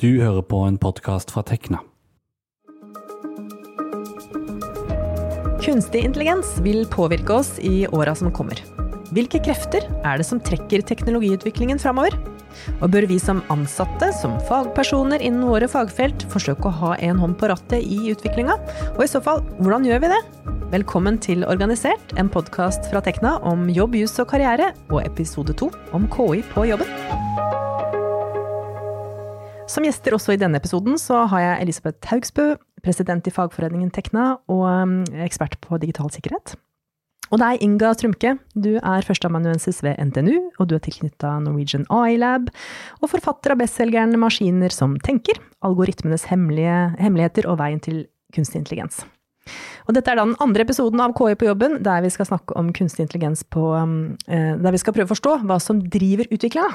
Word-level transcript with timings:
Du 0.00 0.14
hører 0.16 0.40
på 0.48 0.56
en 0.64 0.78
podkast 0.80 1.28
fra 1.28 1.42
Tekna. 1.44 1.82
Kunstig 5.60 6.00
intelligens 6.06 6.54
vil 6.64 6.86
påvirke 6.88 7.34
oss 7.36 7.50
i 7.60 7.84
åra 7.92 8.14
som 8.16 8.30
kommer. 8.32 8.62
Hvilke 9.12 9.42
krefter 9.44 9.84
er 10.00 10.16
det 10.16 10.24
som 10.24 10.40
trekker 10.40 10.86
teknologiutviklingen 10.88 11.82
framover? 11.82 12.16
Og 12.80 12.88
bør 12.94 13.10
vi 13.12 13.20
som 13.20 13.42
ansatte, 13.52 14.08
som 14.16 14.40
fagpersoner 14.48 15.20
innen 15.20 15.44
våre 15.44 15.68
fagfelt, 15.68 16.24
forsøke 16.32 16.70
å 16.70 16.76
ha 16.80 16.96
en 16.96 17.20
hånd 17.20 17.36
på 17.36 17.52
rattet 17.52 17.84
i 17.84 18.14
utviklinga? 18.14 18.56
Og 18.94 19.04
i 19.04 19.12
så 19.12 19.20
fall, 19.20 19.44
hvordan 19.60 19.84
gjør 19.84 20.00
vi 20.06 20.14
det? 20.14 20.22
Velkommen 20.72 21.20
til 21.20 21.44
Organisert, 21.44 22.16
en 22.16 22.32
podkast 22.32 22.88
fra 22.88 23.04
Tekna 23.04 23.36
om 23.44 23.68
jobb, 23.68 24.00
jus 24.00 24.16
og 24.16 24.32
karriere, 24.32 24.72
og 24.88 25.04
episode 25.04 25.60
to 25.60 25.68
om 25.92 26.08
KI 26.08 26.40
på 26.54 26.70
jobben. 26.72 27.28
Som 29.70 29.86
gjester 29.86 30.16
også 30.16 30.34
i 30.34 30.40
denne 30.40 30.58
episoden 30.58 30.98
så 30.98 31.24
har 31.30 31.44
jeg 31.44 31.66
Elisabeth 31.66 32.10
Haugsbø, 32.10 32.56
president 32.82 33.28
i 33.28 33.32
fagforeningen 33.34 33.92
Tekna 33.94 34.32
og 34.50 34.64
um, 34.66 34.96
ekspert 35.22 35.54
på 35.62 35.78
digital 35.78 36.10
sikkerhet. 36.10 36.56
Og 37.30 37.38
deg, 37.38 37.60
Inga 37.62 37.92
Trumke, 37.94 38.32
Du 38.58 38.80
er 38.80 39.06
førsteamanuensis 39.06 39.84
ved 39.86 40.00
NTNU, 40.02 40.50
og 40.58 40.66
du 40.66 40.74
er 40.74 40.82
tilknytta 40.82 41.36
Norwegian 41.44 41.86
AI 41.86 42.18
Lab, 42.18 42.50
og 42.98 43.12
forfatter 43.12 43.54
av 43.54 43.62
bestselgeren 43.62 44.16
'Maskiner 44.18 44.74
som 44.74 44.98
tenker', 44.98 45.38
algoritmenes 45.62 46.26
hemmeligheter 46.32 47.46
og 47.46 47.60
veien 47.62 47.78
til 47.78 48.08
kunstig 48.34 48.64
intelligens. 48.64 49.04
Og 49.86 49.94
dette 49.94 50.10
er 50.10 50.18
da 50.18 50.26
den 50.26 50.38
andre 50.42 50.66
episoden 50.66 50.98
av 50.98 51.14
KI 51.14 51.38
på 51.38 51.46
jobben, 51.46 51.82
der 51.82 52.02
vi 52.02 52.10
skal 52.10 52.26
snakke 52.26 52.56
om 52.58 52.72
kunstig 52.74 53.06
intelligens 53.06 53.44
på 53.44 53.62
um, 53.78 54.16
eh, 54.26 54.56
Der 54.58 54.72
vi 54.72 54.82
skal 54.82 54.94
prøve 54.94 55.06
å 55.06 55.14
forstå 55.14 55.46
hva 55.46 55.60
som 55.62 55.78
driver 55.78 56.26
utviklinga, 56.26 56.74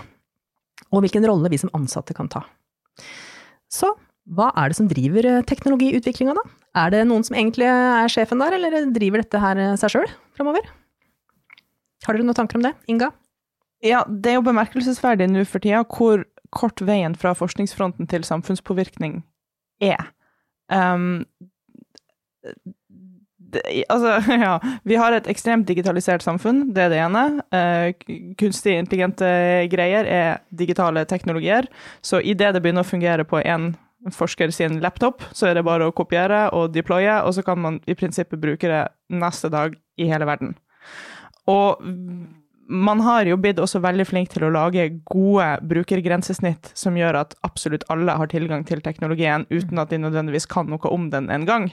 og 0.93 1.03
hvilken 1.03 1.27
rolle 1.27 1.51
vi 1.51 1.59
som 1.59 1.73
ansatte 1.75 2.15
kan 2.15 2.31
ta. 2.31 2.45
Så 3.71 3.91
hva 4.35 4.49
er 4.57 4.71
det 4.71 4.77
som 4.79 4.87
driver 4.89 5.27
eh, 5.29 5.43
teknologiutviklinga, 5.45 6.33
da? 6.37 6.43
Er 6.81 6.91
det 6.91 7.03
noen 7.07 7.25
som 7.27 7.37
egentlig 7.37 7.67
er 7.69 8.09
sjefen 8.11 8.41
der, 8.41 8.55
eller 8.57 8.89
driver 8.95 9.21
dette 9.21 9.41
her 9.41 9.61
eh, 9.61 9.75
seg 9.79 9.93
sjøl 9.93 10.09
framover? 10.37 10.65
Har 12.05 12.17
dere 12.17 12.25
noen 12.25 12.37
tanker 12.37 12.59
om 12.59 12.65
det? 12.65 12.73
Inga? 12.91 13.11
Ja, 13.85 14.01
det 14.09 14.31
er 14.31 14.39
jo 14.39 14.47
bemerkelsesverdig 14.47 15.27
nå 15.29 15.45
for 15.49 15.61
tida 15.61 15.83
hvor 15.85 16.25
kort 16.55 16.81
veien 16.85 17.15
fra 17.19 17.33
forskningsfronten 17.37 18.07
til 18.09 18.25
samfunnspåvirkning 18.25 19.19
er. 19.83 20.09
Um, 20.71 21.25
altså, 23.89 24.17
ja. 24.45 24.57
Vi 24.83 24.97
har 24.99 25.15
et 25.15 25.29
ekstremt 25.31 25.67
digitalisert 25.69 26.25
samfunn, 26.25 26.69
det 26.75 26.85
er 26.85 26.93
det 26.93 27.01
ene. 27.03 27.23
Uh, 27.53 28.13
kunstig 28.39 28.77
intelligente 28.79 29.29
greier 29.71 30.09
er 30.09 30.43
digitale 30.49 31.05
teknologier. 31.09 31.69
Så 32.05 32.21
idet 32.21 32.53
det 32.55 32.63
begynner 32.63 32.85
å 32.85 32.91
fungere 32.91 33.27
på 33.27 33.41
en 33.43 33.73
forsker 34.13 34.51
sin 34.53 34.79
laptop, 34.83 35.23
så 35.33 35.49
er 35.49 35.57
det 35.57 35.65
bare 35.65 35.87
å 35.87 35.93
kopiere 35.95 36.45
og 36.53 36.73
deploye, 36.75 37.23
og 37.25 37.33
så 37.33 37.41
kan 37.45 37.57
man 37.61 37.79
i 37.89 37.95
prinsippet 37.97 38.41
bruke 38.41 38.69
det 38.69 38.83
neste 39.09 39.49
dag 39.49 39.73
i 39.97 40.09
hele 40.11 40.27
verden. 40.29 40.53
Og 41.49 41.81
man 42.65 43.01
har 43.05 43.27
jo 43.29 43.37
blitt 43.37 43.59
også 43.61 43.79
veldig 43.83 44.05
flink 44.09 44.31
til 44.33 44.47
å 44.47 44.51
lage 44.53 44.87
gode 45.11 45.45
brukergrensesnitt 45.69 46.71
som 46.77 46.97
gjør 46.97 47.19
at 47.19 47.35
absolutt 47.45 47.85
alle 47.93 48.15
har 48.17 48.29
tilgang 48.31 48.65
til 48.65 48.81
teknologien 48.85 49.45
uten 49.51 49.81
at 49.81 49.93
de 49.93 49.99
nødvendigvis 50.01 50.49
kan 50.49 50.69
noe 50.71 50.91
om 50.91 51.09
den 51.13 51.29
en 51.33 51.45
gang. 51.45 51.69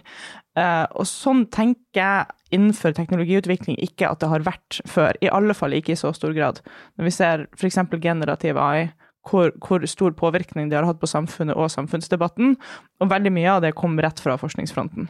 Uh, 0.58 0.84
og 0.92 1.08
sånn 1.08 1.46
tenker 1.52 2.02
jeg 2.02 2.58
innenfor 2.58 2.92
teknologiutvikling 2.96 3.78
ikke 3.80 4.10
at 4.10 4.20
det 4.20 4.28
har 4.32 4.44
vært 4.44 4.82
før. 4.88 5.16
I 5.24 5.32
alle 5.32 5.56
fall 5.56 5.72
ikke 5.76 5.94
i 5.96 6.00
så 6.00 6.12
stor 6.16 6.36
grad. 6.36 6.60
Når 6.98 7.08
vi 7.08 7.14
ser 7.16 7.46
f.eks. 7.56 7.80
generativ 7.96 8.60
AI, 8.60 8.90
hvor, 9.28 9.52
hvor, 9.62 9.84
stor 9.86 10.12
påvirkning 10.18 10.68
de 10.68 10.76
har 10.76 10.86
hatt 10.88 11.00
på 11.00 11.08
samfunnet 11.08 11.56
og 11.56 11.70
samfunnsdebatten, 11.72 12.56
og 13.00 13.10
veldig 13.10 13.32
mye 13.32 13.56
av 13.56 13.64
det 13.64 13.76
kom 13.78 13.96
rett 14.02 14.20
fra 14.20 14.36
forskningsfronten. 14.40 15.08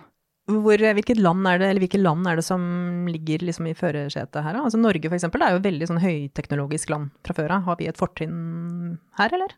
Hvor, 0.51 0.75
hvilket 0.75 1.21
land 1.23 1.47
er 1.47 1.61
det, 1.61 1.69
eller 1.71 1.85
hvilke 1.85 2.01
land 2.01 2.27
er 2.27 2.41
det 2.41 2.45
som 2.45 2.63
ligger 3.07 3.45
liksom 3.47 3.69
i 3.71 3.77
førersetet 3.79 4.43
her? 4.43 4.59
Altså 4.59 4.81
Norge 4.81 5.07
eksempel, 5.07 5.45
er 5.45 5.55
jo 5.55 5.61
et 5.61 5.69
veldig 5.69 5.89
sånn 5.91 6.03
høyteknologisk 6.03 6.91
land 6.91 7.13
fra 7.23 7.37
før 7.37 7.55
av. 7.59 7.69
Har 7.69 7.79
vi 7.79 7.87
et 7.91 8.01
fortrinn 8.01 8.97
her, 9.21 9.37
eller? 9.39 9.55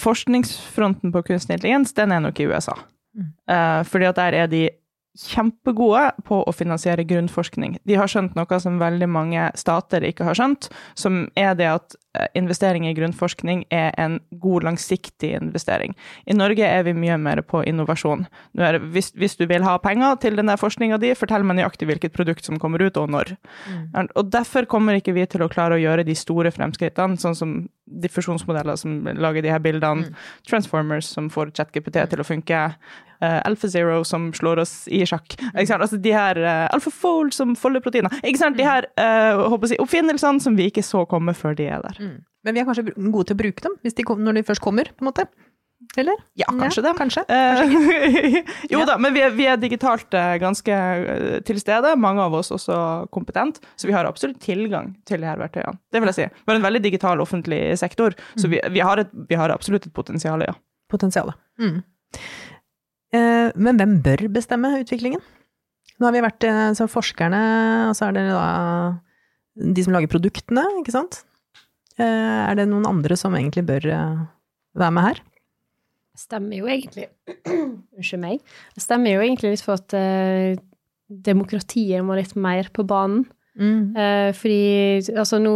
Forskningsfronten 0.00 1.12
på 1.12 1.22
kunstig 1.28 1.58
intelligens, 1.58 1.92
den 1.94 2.16
er 2.16 2.24
nok 2.24 2.40
i 2.40 2.48
USA. 2.48 2.74
Mm. 3.16 3.28
Uh, 3.52 3.82
fordi 3.86 4.08
at 4.08 4.18
der 4.18 4.38
er 4.40 4.50
de 4.50 4.64
kjempegode 5.16 6.10
på 6.28 6.42
å 6.44 6.52
finansiere 6.52 7.06
grunnforskning. 7.08 7.78
De 7.88 7.96
har 7.96 8.10
skjønt 8.10 8.36
noe 8.36 8.58
som 8.60 8.80
veldig 8.80 9.08
mange 9.08 9.48
stater 9.56 10.04
ikke 10.04 10.26
har 10.28 10.36
skjønt, 10.36 10.68
som 10.98 11.24
er 11.38 11.56
det 11.56 11.68
at 11.72 11.96
eh, 11.96 12.00
investering 12.38 12.86
i 12.88 12.94
grunnforskning 12.96 13.64
er 13.74 13.92
en 14.00 14.18
god, 14.42 14.66
langsiktig 14.66 15.32
investering. 15.36 15.96
I 16.26 16.36
Norge 16.36 16.66
er 16.66 16.84
vi 16.86 16.94
mye 16.96 17.16
mer 17.20 17.42
på 17.46 17.62
innovasjon. 17.66 18.26
Det, 18.56 18.72
hvis, 18.94 19.12
hvis, 19.16 19.36
du 19.36 19.46
vil 19.50 19.66
ha 19.66 19.76
penger 19.82 20.18
til 20.22 20.38
den 20.38 20.50
der 20.50 20.60
forskninga 20.60 21.00
di, 21.02 21.14
fortell 21.18 21.46
meg 21.46 21.60
nøyaktig 21.60 21.88
hvilket 21.90 22.16
produkt 22.16 22.46
som 22.46 22.60
kommer 22.62 22.82
ut, 22.82 22.96
og 23.00 23.10
når. 23.12 23.36
Mm. 23.70 24.12
Og 24.16 24.30
Derfor 24.32 24.68
kommer 24.70 24.98
ikke 24.98 25.16
vi 25.16 25.26
til 25.30 25.44
å 25.44 25.50
klare 25.52 25.78
å 25.78 25.82
gjøre 25.82 26.06
de 26.06 26.16
store 26.18 26.52
fremskrittene, 26.54 27.20
sånn 27.20 27.38
som 27.38 27.56
diffusjonsmodeller 27.86 28.76
som 28.76 29.04
lager 29.14 29.44
de 29.44 29.52
her 29.52 29.62
bildene, 29.62 30.08
mm. 30.08 30.30
Transformers 30.48 31.08
som 31.14 31.30
får 31.30 31.54
ChatGPT 31.56 32.00
til 32.10 32.22
å 32.22 32.26
funke, 32.26 32.62
uh, 33.22 33.40
AlphaZero 33.46 34.00
som 34.04 34.28
slår 34.34 34.62
oss 34.64 34.74
i 34.92 35.02
sjakk. 35.08 35.36
Altså 35.54 35.98
de 36.02 36.14
her 36.14 36.40
uh, 36.42 36.66
AlphaFold 36.74 37.34
som 37.36 37.54
folder 37.58 37.84
proteiner. 37.84 38.12
Ikke 38.22 38.42
sant? 38.42 38.58
De 38.58 38.66
her 38.66 38.88
uh, 39.00 39.56
si, 39.66 39.78
oppfinnelsene 39.82 40.42
som 40.42 40.58
vi 40.58 40.70
ikke 40.70 40.84
så 40.86 41.04
komme 41.08 41.34
før 41.36 41.56
de 41.58 41.68
er 41.70 41.84
der. 41.86 42.00
Mm. 42.06 42.16
Men 42.46 42.54
vi 42.54 42.62
er 42.62 42.68
kanskje 42.68 42.86
gode 42.94 43.26
til 43.26 43.36
å 43.36 43.42
bruke 43.42 43.66
dem 43.66 43.76
de 43.82 44.06
kom, 44.06 44.22
når 44.22 44.38
de 44.38 44.46
først 44.46 44.62
kommer, 44.62 44.92
på 44.94 45.04
en 45.04 45.10
måte? 45.10 45.26
Eller? 46.00 46.16
Ja, 46.40 46.46
kanskje 46.48 46.80
ja, 46.80 46.84
det. 46.86 46.92
Kanskje. 46.98 47.22
kanskje 47.28 48.42
jo 48.72 48.80
da, 48.88 48.96
men 49.00 49.12
vi 49.12 49.22
er, 49.24 49.34
vi 49.36 49.46
er 49.48 49.58
digitalt 49.60 50.14
ganske 50.40 50.78
til 51.48 51.60
stede. 51.60 51.92
Mange 52.00 52.24
av 52.24 52.36
oss 52.38 52.50
også 52.54 52.78
kompetent, 53.12 53.60
så 53.76 53.88
vi 53.88 53.94
har 53.96 54.08
absolutt 54.08 54.40
tilgang 54.42 54.94
til 55.08 55.20
de 55.24 55.28
her 55.28 55.40
verktøyene. 55.40 55.76
Det 55.92 56.00
vil 56.00 56.12
jeg 56.12 56.18
si. 56.18 56.28
Vi 56.32 56.52
har 56.52 56.60
en 56.60 56.66
veldig 56.66 56.82
digital 56.84 57.22
offentlig 57.24 57.60
sektor, 57.80 58.16
så 58.36 58.48
mm. 58.48 58.54
vi, 58.54 58.62
vi, 58.78 58.82
har, 58.88 59.04
et, 59.04 59.12
vi 59.28 59.38
har, 59.38 59.52
absolutt 59.52 59.88
et 59.88 59.96
potensial, 59.96 60.44
ja. 60.46 60.56
Potensialet. 60.92 61.36
Mm. 61.60 61.78
Eh, 63.16 63.48
men 63.54 63.80
hvem 63.80 63.96
bør 64.04 64.26
bestemme 64.32 64.76
utviklingen? 64.80 65.22
Nå 65.96 66.08
har 66.08 66.16
vi 66.16 66.24
vært 66.24 66.44
eh, 66.48 66.66
så 66.76 66.88
forskerne, 66.90 67.40
og 67.90 67.96
så 67.98 68.08
er 68.08 68.16
det 68.16 68.26
da 68.30 68.46
de 69.76 69.84
som 69.84 69.94
lager 69.96 70.12
produktene, 70.12 70.64
ikke 70.82 70.94
sant? 70.94 71.22
Eh, 71.96 72.42
er 72.50 72.58
det 72.58 72.68
noen 72.68 72.86
andre 72.88 73.16
som 73.18 73.34
egentlig 73.36 73.64
bør 73.68 73.88
være 74.76 74.94
med 74.94 75.08
her? 75.08 75.22
Det 76.16 76.22
stemmer 76.24 76.60
jo 76.60 76.68
egentlig 76.68 77.08
Unnskyld 77.96 78.22
meg. 78.22 78.42
Det 78.76 78.84
stemmer 78.84 79.16
jo 79.16 79.24
egentlig 79.24 79.54
litt 79.54 79.64
for 79.64 79.76
at 79.76 79.96
uh, 79.96 80.56
demokratiet 81.08 82.04
må 82.04 82.16
litt 82.16 82.34
mer 82.40 82.70
på 82.72 82.84
banen. 82.88 83.26
Mm. 83.56 83.96
Uh, 83.96 84.30
fordi 84.36 85.14
altså 85.16 85.40
nå 85.40 85.54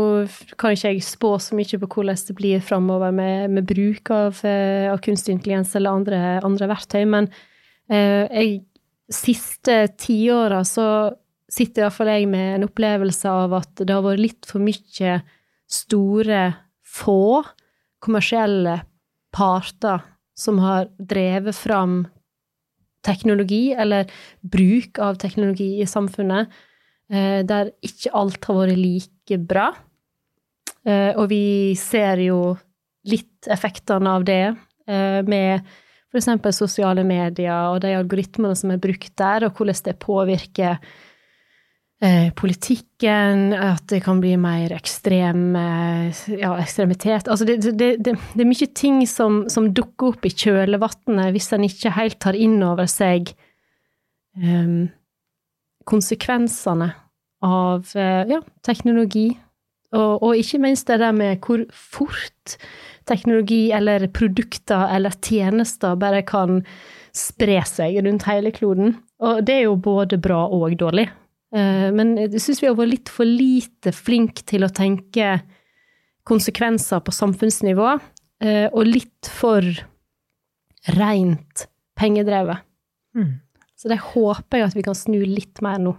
kan 0.61 0.73
ikke 0.73 0.95
jeg 0.95 1.05
spå 1.05 1.35
så 1.41 1.57
mye 1.57 1.81
på 1.81 1.89
hvordan 1.89 2.21
det 2.29 2.37
blir 2.37 2.65
framover 2.65 3.13
med, 3.13 3.53
med, 3.57 3.69
bruk 3.69 4.13
av, 4.17 4.41
av 4.41 5.01
kunstig 5.05 5.37
intelligens 5.37 5.75
eller 5.77 6.01
andre, 6.01 6.21
andre 6.45 6.69
verktøy, 6.71 7.05
men 7.09 7.29
jeg 7.91 8.61
siste 9.11 9.75
tiåra 9.99 10.61
så 10.63 10.85
sitter 11.51 11.83
iallfall 11.83 12.13
jeg 12.13 12.29
med 12.31 12.53
en 12.55 12.67
opplevelse 12.69 13.33
av 13.33 13.57
at 13.59 13.83
det 13.83 13.91
har 13.91 14.05
vært 14.05 14.23
litt 14.23 14.47
for 14.47 14.63
mye 14.63 15.17
store, 15.71 16.45
få 16.85 17.43
kommersielle 18.03 18.81
parter 19.35 20.03
som 20.39 20.59
har 20.63 20.89
drevet 20.99 21.57
fram 21.57 22.03
teknologi, 23.07 23.71
eller 23.73 24.11
bruk 24.41 24.99
av 25.01 25.21
teknologi 25.21 25.79
i 25.81 25.87
samfunnet, 25.89 26.51
Eh, 27.11 27.43
der 27.43 27.73
ikke 27.83 28.13
alt 28.15 28.45
har 28.47 28.59
vært 28.61 28.79
like 28.79 29.39
bra. 29.51 29.71
Eh, 30.87 31.11
og 31.19 31.27
vi 31.33 31.75
ser 31.79 32.23
jo 32.23 32.55
litt 33.11 33.49
effektene 33.51 34.15
av 34.15 34.27
det 34.29 34.45
eh, 34.87 35.21
med 35.27 35.67
f.eks. 36.11 36.31
sosiale 36.55 37.03
medier 37.07 37.73
og 37.73 37.81
de 37.83 37.97
algoritmene 37.99 38.55
som 38.59 38.71
er 38.73 38.83
brukt 38.83 39.13
der, 39.19 39.47
og 39.47 39.59
hvordan 39.59 39.83
det 39.89 39.97
påvirker 40.03 40.79
politikken, 42.37 43.51
at 43.53 43.83
det 43.93 43.99
kan 44.07 44.23
bli 44.23 44.31
mer 44.41 44.73
ekstrem 44.73 45.51
ja, 45.53 46.55
ekstremitet 46.57 47.29
Altså 47.29 47.45
det, 47.45 47.59
det, 47.61 47.75
det, 47.77 48.15
det, 48.17 48.41
er 48.41 48.49
mye 48.49 48.69
ting 48.73 49.03
som, 49.05 49.43
som 49.53 49.67
dukker 49.77 50.15
opp 50.15 50.25
i 50.25 50.33
kjølvannet 50.33 51.35
hvis 51.35 51.51
en 51.53 51.67
ikke 51.69 51.93
helt 51.99 52.17
tar 52.25 52.39
inn 52.41 52.57
over 52.65 52.89
seg 52.89 53.35
um, 54.41 54.89
konsekvensene 55.91 56.93
av 57.45 57.87
eh, 57.95 58.25
ja, 58.31 58.41
teknologi. 58.67 59.33
Og, 59.91 60.23
og, 60.23 60.37
ikke 60.39 60.61
minst 60.63 60.87
det 60.91 61.01
der 61.03 61.15
med 61.17 61.41
hvor 61.43 61.65
fort 61.75 62.57
teknologi 63.11 63.71
eller 63.75 64.07
produkter 64.15 64.87
eller 64.95 65.17
tjenester 65.25 65.97
bare 65.99 66.23
kan 66.27 66.61
spre 67.17 67.59
seg 67.67 67.99
rundt 68.05 68.29
hele 68.29 68.53
kloden. 68.55 68.95
Og 69.21 69.43
det 69.47 69.57
er 69.57 69.67
jo 69.67 69.81
både 69.83 70.21
bra 70.23 70.45
og 70.47 70.77
dårlig. 70.79 71.09
Eh, 71.51 71.89
men 71.95 72.15
jeg 72.19 72.43
syns 72.43 72.61
vi 72.63 72.69
har 72.69 72.77
vært 72.79 72.93
litt 72.95 73.11
for 73.13 73.27
lite 73.27 73.93
flinke 73.95 74.45
til 74.47 74.67
å 74.67 74.71
tenke 74.73 75.41
konsekvenser 76.29 77.03
på 77.03 77.15
samfunnsnivå. 77.15 77.99
eh, 78.41 78.69
og 78.73 78.87
litt 78.87 79.29
for 79.29 79.61
rent 80.97 81.67
pengedrevet. 81.99 82.63
Mm. 83.15 83.41
Så 83.77 83.89
det 83.89 83.99
håper 84.01 84.59
jeg 84.59 84.69
at 84.71 84.77
vi 84.77 84.85
kan 84.87 84.97
snu 84.97 85.19
litt 85.25 85.61
mer 85.61 85.77
nå. 85.79 85.97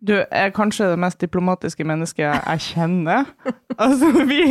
Du 0.00 0.14
er 0.16 0.52
kanskje 0.56 0.86
det 0.88 0.98
mest 1.02 1.20
diplomatiske 1.20 1.84
mennesket 1.84 2.24
jeg 2.24 2.64
kjenner. 2.70 3.28
Altså, 3.80 4.10
vi, 4.28 4.44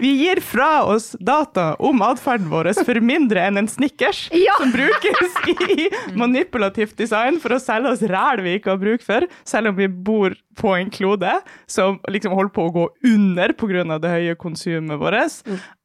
vi 0.00 0.12
gir 0.22 0.40
fra 0.44 0.84
oss 0.88 1.12
data 1.20 1.74
om 1.78 2.02
atferden 2.06 2.50
vår 2.52 2.72
for 2.84 3.00
mindre 3.04 3.44
enn 3.48 3.60
en 3.60 3.68
Snickers, 3.70 4.26
Ja! 4.34 4.54
som 4.60 4.72
brukes 4.74 5.38
i 5.78 5.88
manipulativt 6.18 6.96
design 7.00 7.40
for 7.42 7.56
å 7.56 7.60
selge 7.62 7.94
oss 7.94 8.04
ræl 8.10 8.42
vi 8.44 8.56
ikke 8.58 8.74
har 8.74 8.82
bruk 8.82 9.04
for, 9.04 9.26
selv 9.48 9.72
om 9.72 9.78
vi 9.78 9.88
bor 9.88 10.34
på 10.58 10.74
en 10.78 10.90
klode 10.94 11.32
som 11.70 11.98
liksom 12.10 12.34
holder 12.36 12.54
på 12.54 12.68
å 12.68 12.74
gå 12.74 12.88
under 13.14 13.54
pga. 13.58 13.98
det 13.98 14.10
høye 14.12 14.34
konsumet 14.38 15.00
vårt. 15.00 15.42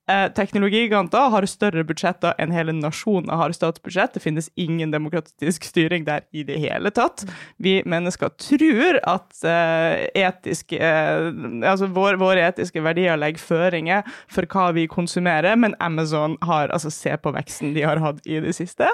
Eh, 0.10 0.32
teknologigiganter 0.34 1.30
har 1.30 1.46
større 1.46 1.84
budsjetter 1.86 2.34
enn 2.42 2.54
hele 2.54 2.74
nasjoner 2.74 3.38
har 3.38 3.54
statsbudsjett. 3.54 4.16
Det 4.16 4.24
finnes 4.24 4.48
ingen 4.58 4.90
demokratisk 4.90 5.68
styring 5.70 6.08
der 6.08 6.24
i 6.34 6.42
det 6.48 6.58
hele 6.58 6.90
tatt. 6.90 7.28
Vi 7.62 7.76
mennesker 7.86 8.32
tror 8.42 8.98
at 9.06 9.44
eh, 9.46 10.08
etiske, 10.18 10.80
eh, 10.82 11.30
altså 11.62 11.92
vår, 11.94 12.18
våre 12.22 12.48
etiske 12.48 12.82
verdier 12.82 13.20
legger 13.22 13.44
føringer 13.44 14.10
for 14.34 14.50
hva 14.50 14.72
vi 14.74 14.88
konsumerer, 14.90 15.54
men 15.60 15.78
Amazon 15.80 16.40
har 16.42 16.74
altså 16.74 16.90
Se 17.00 17.14
på 17.22 17.32
veksten 17.32 17.76
de 17.76 17.84
har 17.86 18.02
hatt 18.02 18.26
i 18.28 18.40
det 18.42 18.56
siste. 18.58 18.88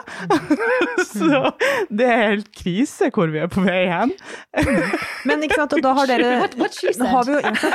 Så 1.16 1.54
det 1.90 2.06
er 2.06 2.24
helt 2.36 2.52
krise 2.54 3.08
hvor 3.16 3.32
vi 3.32 3.40
er 3.42 3.48
på 3.50 3.64
vei 3.64 3.86
hen. 3.90 4.12
Men 5.26 5.46
ikke 5.48 5.62
sant, 5.62 5.74
og 5.78 5.82
da 5.86 5.94
har 5.96 6.12
dere 6.12 6.36
What, 6.44 6.58
what 6.60 6.76
she 6.76 6.92
har 6.92 7.24
said. 7.24 7.48
jo, 7.48 7.72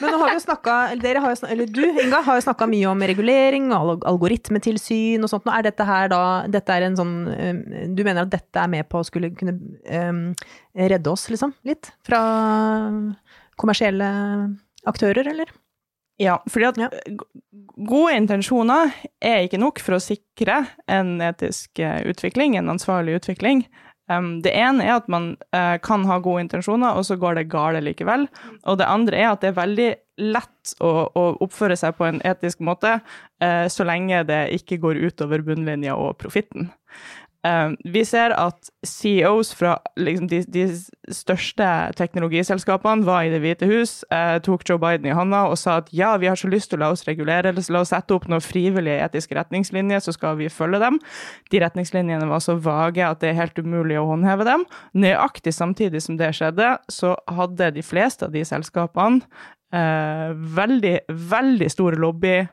men 0.00 0.14
nå 0.14 0.18
har 0.22 0.32
vi 0.32 0.38
jo 0.38 0.42
snakka, 0.46 0.78
eller 0.96 1.20
eller 1.52 1.66
du 1.66 1.84
Inga 1.84 2.22
har 2.24 2.38
jo 2.40 2.46
snakka 2.48 2.66
mye 2.70 2.77
om 2.86 3.02
regulering 3.02 3.70
og 3.74 4.04
algoritmetilsyn 4.08 5.24
og 5.24 5.32
sånt. 5.32 5.46
Nå 5.48 5.54
er 5.56 5.66
dette 5.66 5.86
her 5.88 6.10
da 6.12 6.22
dette 6.46 6.74
er 6.76 6.86
en 6.86 6.98
sånn 6.98 7.14
um, 7.28 7.62
Du 7.96 8.04
mener 8.04 8.22
at 8.22 8.32
dette 8.32 8.62
er 8.62 8.70
med 8.70 8.88
på 8.88 9.00
å 9.00 9.06
skulle 9.06 9.32
kunne 9.34 9.56
um, 9.90 10.22
redde 10.78 11.10
oss, 11.10 11.26
liksom? 11.32 11.54
Litt? 11.66 11.90
Fra 12.06 12.20
kommersielle 13.58 14.10
aktører, 14.88 15.26
eller? 15.34 15.50
Ja, 16.18 16.38
fordi 16.50 16.66
at 16.66 16.78
Ja. 16.82 16.88
gode 17.78 18.14
intensjoner 18.16 18.90
er 19.22 19.44
ikke 19.46 19.60
nok 19.60 19.78
for 19.78 19.94
å 19.94 20.02
sikre 20.02 20.66
en 20.90 21.20
etisk 21.22 21.78
eh, 21.78 22.02
utvikling, 22.10 22.56
en 22.58 22.72
ansvarlig 22.74 23.20
utvikling. 23.20 23.66
Um, 24.08 24.38
det 24.44 24.54
ene 24.56 24.86
er 24.86 24.96
at 24.96 25.08
man 25.12 25.34
uh, 25.54 25.76
kan 25.84 26.06
ha 26.08 26.18
gode 26.24 26.46
intensjoner, 26.46 26.96
og 26.96 27.04
så 27.04 27.18
går 27.20 27.38
det 27.38 27.50
gale 27.52 27.82
likevel. 27.84 28.26
Og 28.64 28.78
det 28.80 28.88
andre 28.88 29.20
er 29.20 29.30
at 29.30 29.44
det 29.44 29.52
er 29.52 29.60
veldig 29.60 29.90
lett 30.18 30.74
å, 30.82 30.92
å 31.12 31.24
oppføre 31.44 31.76
seg 31.78 31.94
på 31.98 32.08
en 32.08 32.22
etisk 32.26 32.62
måte, 32.64 32.98
uh, 33.44 33.66
så 33.70 33.86
lenge 33.88 34.24
det 34.28 34.46
ikke 34.56 34.80
går 34.82 35.02
utover 35.10 35.44
bunnlinja 35.46 35.96
og 35.98 36.16
profitten. 36.22 36.72
Um, 37.46 37.76
vi 37.86 38.00
ser 38.02 38.32
at 38.34 38.66
CEOs 38.82 39.52
fra 39.54 39.76
liksom, 39.94 40.26
de, 40.26 40.40
de 40.50 40.64
største 41.14 41.66
teknologiselskapene 41.94 43.06
var 43.06 43.22
i 43.22 43.30
Det 43.30 43.38
hvite 43.44 43.68
hus, 43.70 43.92
uh, 44.10 44.40
tok 44.42 44.64
Joe 44.66 44.80
Biden 44.82 45.06
i 45.06 45.14
hånda 45.14 45.44
og 45.46 45.54
sa 45.60 45.76
at 45.78 45.92
ja, 45.94 46.16
vi 46.18 46.26
har 46.26 46.38
så 46.38 46.50
lyst 46.50 46.72
til 46.72 46.80
å 46.80 46.82
la 46.82 46.88
oss 46.96 47.06
regulere, 47.06 47.52
la 47.54 47.82
oss 47.84 47.92
sette 47.94 48.16
opp 48.16 48.26
noen 48.26 48.42
frivillige 48.42 49.04
etiske 49.06 49.38
retningslinjer, 49.38 50.02
så 50.02 50.16
skal 50.16 50.34
vi 50.40 50.50
følge 50.50 50.82
dem. 50.82 50.98
De 51.54 51.62
retningslinjene 51.62 52.26
var 52.26 52.42
så 52.42 52.58
vage 52.58 53.06
at 53.06 53.22
det 53.22 53.30
er 53.30 53.38
helt 53.38 53.62
umulig 53.62 54.00
å 54.00 54.08
håndheve 54.10 54.48
dem. 54.48 54.66
Nøyaktig 54.98 55.54
samtidig 55.54 56.02
som 56.02 56.18
det 56.18 56.32
skjedde, 56.40 56.74
så 56.90 57.14
hadde 57.30 57.70
de 57.78 57.86
fleste 57.86 58.26
av 58.26 58.34
de 58.34 58.42
selskapene 58.48 59.22
uh, 59.74 60.34
veldig, 60.34 60.96
veldig 61.08 61.70
stor 61.70 61.96
lobby 62.02 62.34
eh, 62.40 62.50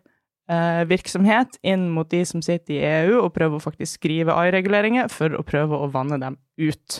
virksomhet 0.85 1.55
inn 1.65 1.87
mot 1.89 2.09
de 2.11 2.19
som 2.29 2.41
sitter 2.45 2.75
i 2.75 2.83
EU 2.85 3.15
og 3.23 3.31
prøver 3.33 3.57
å 3.57 3.63
faktisk 3.63 3.97
skrive 3.97 4.35
AI-reguleringer 4.37 5.09
for 5.09 5.33
å 5.33 5.41
prøve 5.47 5.79
å 5.79 5.87
vanne 5.89 6.19
dem 6.21 6.37
ut. 6.61 6.99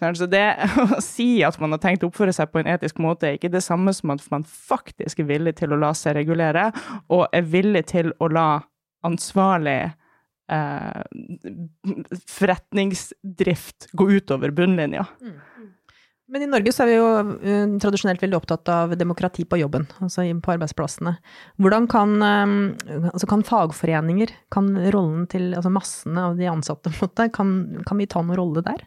Så 0.00 0.28
det 0.30 0.44
å 0.84 1.00
si 1.04 1.42
at 1.44 1.58
man 1.60 1.76
har 1.76 1.82
tenkt 1.82 2.06
å 2.06 2.08
oppføre 2.08 2.32
seg 2.32 2.48
på 2.52 2.62
en 2.62 2.70
etisk 2.72 3.00
måte, 3.02 3.28
er 3.28 3.36
ikke 3.36 3.52
det 3.52 3.64
samme 3.66 3.92
som 3.96 4.14
at 4.14 4.24
man 4.32 4.46
faktisk 4.48 5.20
er 5.20 5.28
villig 5.34 5.58
til 5.60 5.74
å 5.74 5.80
la 5.80 5.92
seg 5.96 6.16
regulere, 6.16 6.70
og 7.12 7.28
er 7.36 7.44
villig 7.52 7.84
til 7.92 8.12
å 8.24 8.30
la 8.32 8.48
ansvarlig 9.06 9.80
eh, 10.50 11.02
forretningsdrift 12.38 13.92
gå 13.92 14.08
utover 14.16 14.54
bunnlinja. 14.56 15.06
Men 16.28 16.42
i 16.44 16.48
Norge 16.50 16.72
så 16.76 16.84
er 16.84 16.88
vi 16.90 16.96
jo 16.98 17.06
eh, 17.40 17.70
tradisjonelt 17.80 18.20
veldig 18.20 18.36
opptatt 18.36 18.68
av 18.68 18.90
demokrati 19.00 19.46
på 19.48 19.56
jobben, 19.62 19.86
altså 20.04 20.26
på 20.44 20.52
arbeidsplassene. 20.52 21.14
Hvordan 21.56 21.86
kan, 21.88 22.10
eh, 22.20 23.06
altså 23.12 23.28
kan 23.30 23.44
fagforeninger, 23.48 24.34
kan 24.52 24.68
rollen 24.92 25.24
til 25.32 25.54
altså 25.56 25.72
massene 25.72 26.26
av 26.28 26.36
de 26.36 26.50
ansatte, 26.52 26.92
måte, 27.00 27.30
kan, 27.32 27.54
kan 27.88 28.02
vi 28.02 28.06
ta 28.12 28.20
noen 28.20 28.36
rolle 28.42 28.64
der? 28.66 28.84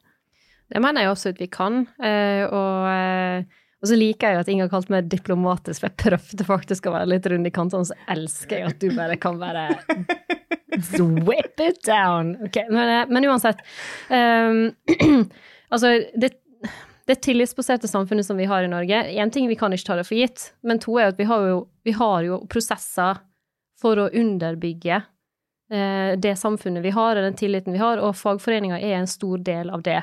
Det 0.72 0.80
mener 0.86 1.04
jeg 1.04 1.12
absolutt 1.16 1.42
vi 1.42 1.50
kan. 1.52 1.82
eh, 2.00 2.46
Og, 2.46 3.48
og 3.82 3.90
så 3.90 3.98
liker 3.98 4.28
jeg 4.30 4.38
jo 4.38 4.44
at 4.46 4.52
Inga 4.54 4.70
kalte 4.70 4.94
meg 4.94 5.10
diplomatisk, 5.10 5.82
for 5.82 5.90
jeg 5.90 5.98
prøvde 6.06 6.46
faktisk 6.46 6.86
å 6.86 6.94
være 6.94 7.10
litt 7.16 7.26
rund 7.34 7.50
i 7.50 7.54
kantene, 7.58 7.90
så 7.90 7.98
elsker 8.14 8.62
jeg 8.62 8.70
at 8.70 8.80
du 8.86 8.94
bare 8.94 9.18
kan 9.18 9.42
være 9.42 9.66
Whip 11.26 11.60
it 11.60 11.82
down! 11.84 12.36
Okay, 12.46 12.70
men, 12.70 13.10
men 13.12 13.26
uansett. 13.28 13.60
Um, 14.08 14.72
altså, 15.74 15.98
det, 16.16 16.32
det 17.12 17.20
tillitsbaserte 17.26 17.90
samfunnet 17.92 18.26
som 18.26 18.40
vi 18.40 18.48
har 18.50 18.64
i 18.64 18.72
Norge, 18.72 19.04
én 19.12 19.32
ting 19.34 19.50
vi 19.52 19.58
kan 19.60 19.74
ikke 19.76 19.90
ta 19.90 19.98
det 20.00 20.08
for 20.08 20.20
gitt, 20.20 20.52
men 20.64 20.80
to 20.82 20.96
er 21.00 21.12
at 21.12 21.20
vi 21.20 21.28
har 21.28 21.48
jo, 21.50 21.64
vi 21.88 21.96
har 21.98 22.24
jo 22.28 22.42
prosesser 22.52 23.20
for 23.82 24.00
å 24.00 24.08
underbygge 24.08 25.02
eh, 25.74 26.14
det 26.22 26.36
samfunnet 26.40 26.86
vi 26.86 26.94
har, 26.96 27.18
og 27.18 27.28
den 27.28 27.38
tilliten 27.40 27.76
vi 27.76 27.82
har, 27.82 28.02
og 28.02 28.18
fagforeninger 28.20 28.80
er 28.80 29.00
en 29.00 29.10
stor 29.10 29.42
del 29.44 29.74
av 29.74 29.84
det. 29.86 30.00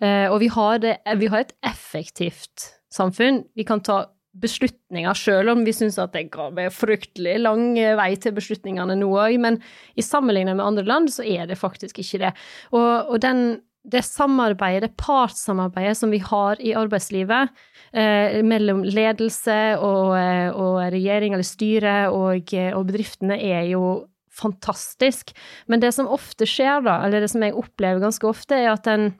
Eh, 0.00 0.26
og 0.30 0.38
vi 0.44 0.50
har, 0.52 0.80
det, 0.84 0.98
vi 1.20 1.30
har 1.32 1.44
et 1.44 1.54
effektivt 1.66 2.70
samfunn. 2.92 3.42
Vi 3.56 3.66
kan 3.66 3.82
ta 3.82 4.04
beslutninger, 4.34 5.14
selv 5.14 5.52
om 5.52 5.62
vi 5.66 5.72
syns 5.74 5.98
at 6.02 6.14
det 6.14 6.28
går 6.34 6.54
med 6.56 6.74
fryktelig 6.74 7.36
lang 7.38 7.68
vei 7.98 8.10
til 8.18 8.34
beslutningene 8.34 8.96
nå 8.98 9.12
òg, 9.14 9.36
men 9.42 9.60
i 9.94 10.02
sammenligning 10.02 10.58
med 10.58 10.66
andre 10.66 10.86
land, 10.88 11.12
så 11.14 11.22
er 11.22 11.46
det 11.50 11.60
faktisk 11.60 12.02
ikke 12.02 12.26
det. 12.26 12.32
Og, 12.74 13.14
og 13.14 13.20
den, 13.22 13.62
det 13.84 14.00
samarbeidet, 14.06 14.88
det 14.88 14.96
partssamarbeidet 15.00 15.98
som 15.98 16.12
vi 16.12 16.18
har 16.24 16.60
i 16.60 16.72
arbeidslivet, 16.76 17.52
eh, 17.92 18.40
mellom 18.42 18.82
ledelse 18.84 19.76
og, 19.76 20.16
eh, 20.16 20.48
og 20.50 20.78
regjering 20.94 21.34
eller 21.34 21.44
styre 21.44 21.96
og, 22.10 22.54
eh, 22.54 22.72
og 22.72 22.86
bedriftene, 22.88 23.36
er 23.36 23.68
jo 23.68 24.06
fantastisk. 24.32 25.34
Men 25.68 25.80
det 25.80 25.92
som 25.94 26.08
ofte 26.08 26.48
skjer, 26.48 26.82
da, 26.82 27.04
eller 27.04 27.20
det 27.20 27.30
som 27.30 27.42
jeg 27.42 27.54
opplever 27.54 28.00
ganske 28.00 28.26
ofte, 28.26 28.56
er 28.56 28.72
at 28.72 28.86
en, 28.86 29.14